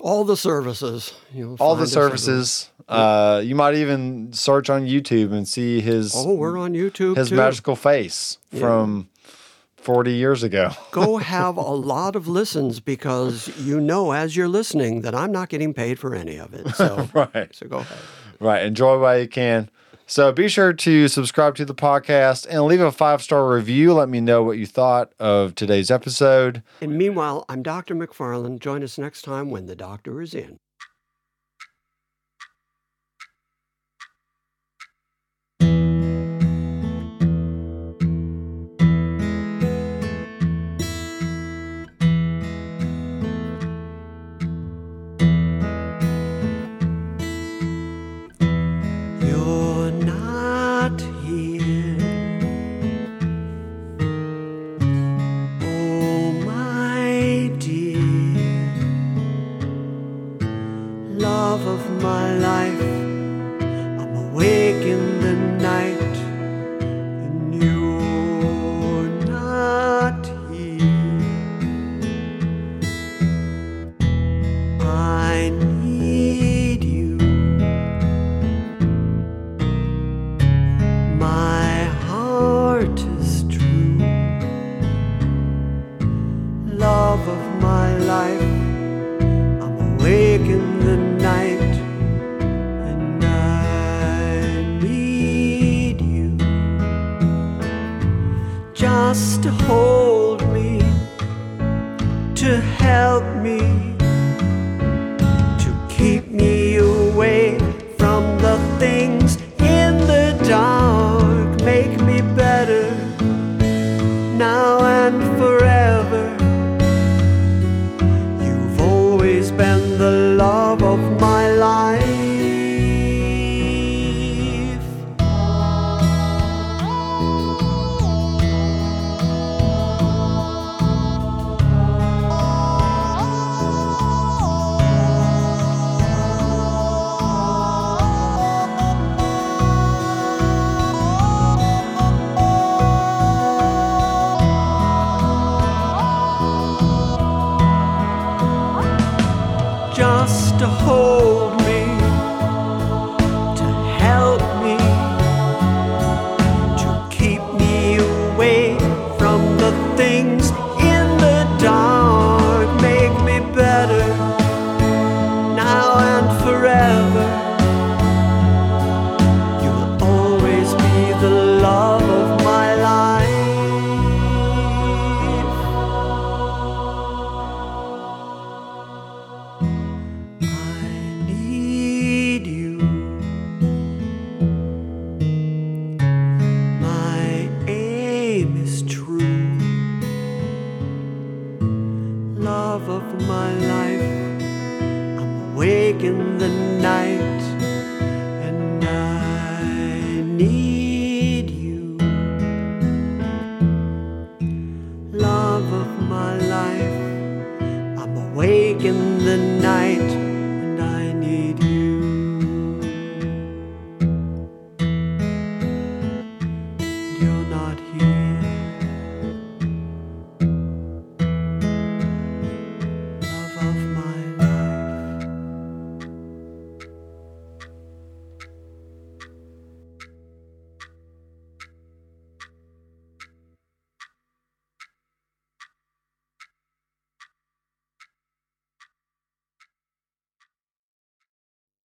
[0.00, 1.12] all the services.
[1.32, 2.70] You'll all the services.
[2.88, 7.28] Uh, you might even search on YouTube and see his Oh, we're on YouTube his
[7.28, 7.36] too.
[7.36, 9.08] magical face from
[9.82, 10.70] forty years ago.
[10.90, 15.48] Go have a lot of listens because you know as you're listening that I'm not
[15.48, 16.68] getting paid for any of it.
[16.74, 17.98] So, right, so go ahead.
[18.40, 18.62] right.
[18.64, 19.70] Enjoy while you can.
[20.06, 23.94] So be sure to subscribe to the podcast and leave a five star review.
[23.94, 26.64] Let me know what you thought of today's episode.
[26.80, 27.94] And meanwhile, I'm Dr.
[27.94, 28.58] McFarland.
[28.58, 30.58] Join us next time when the doctor is in.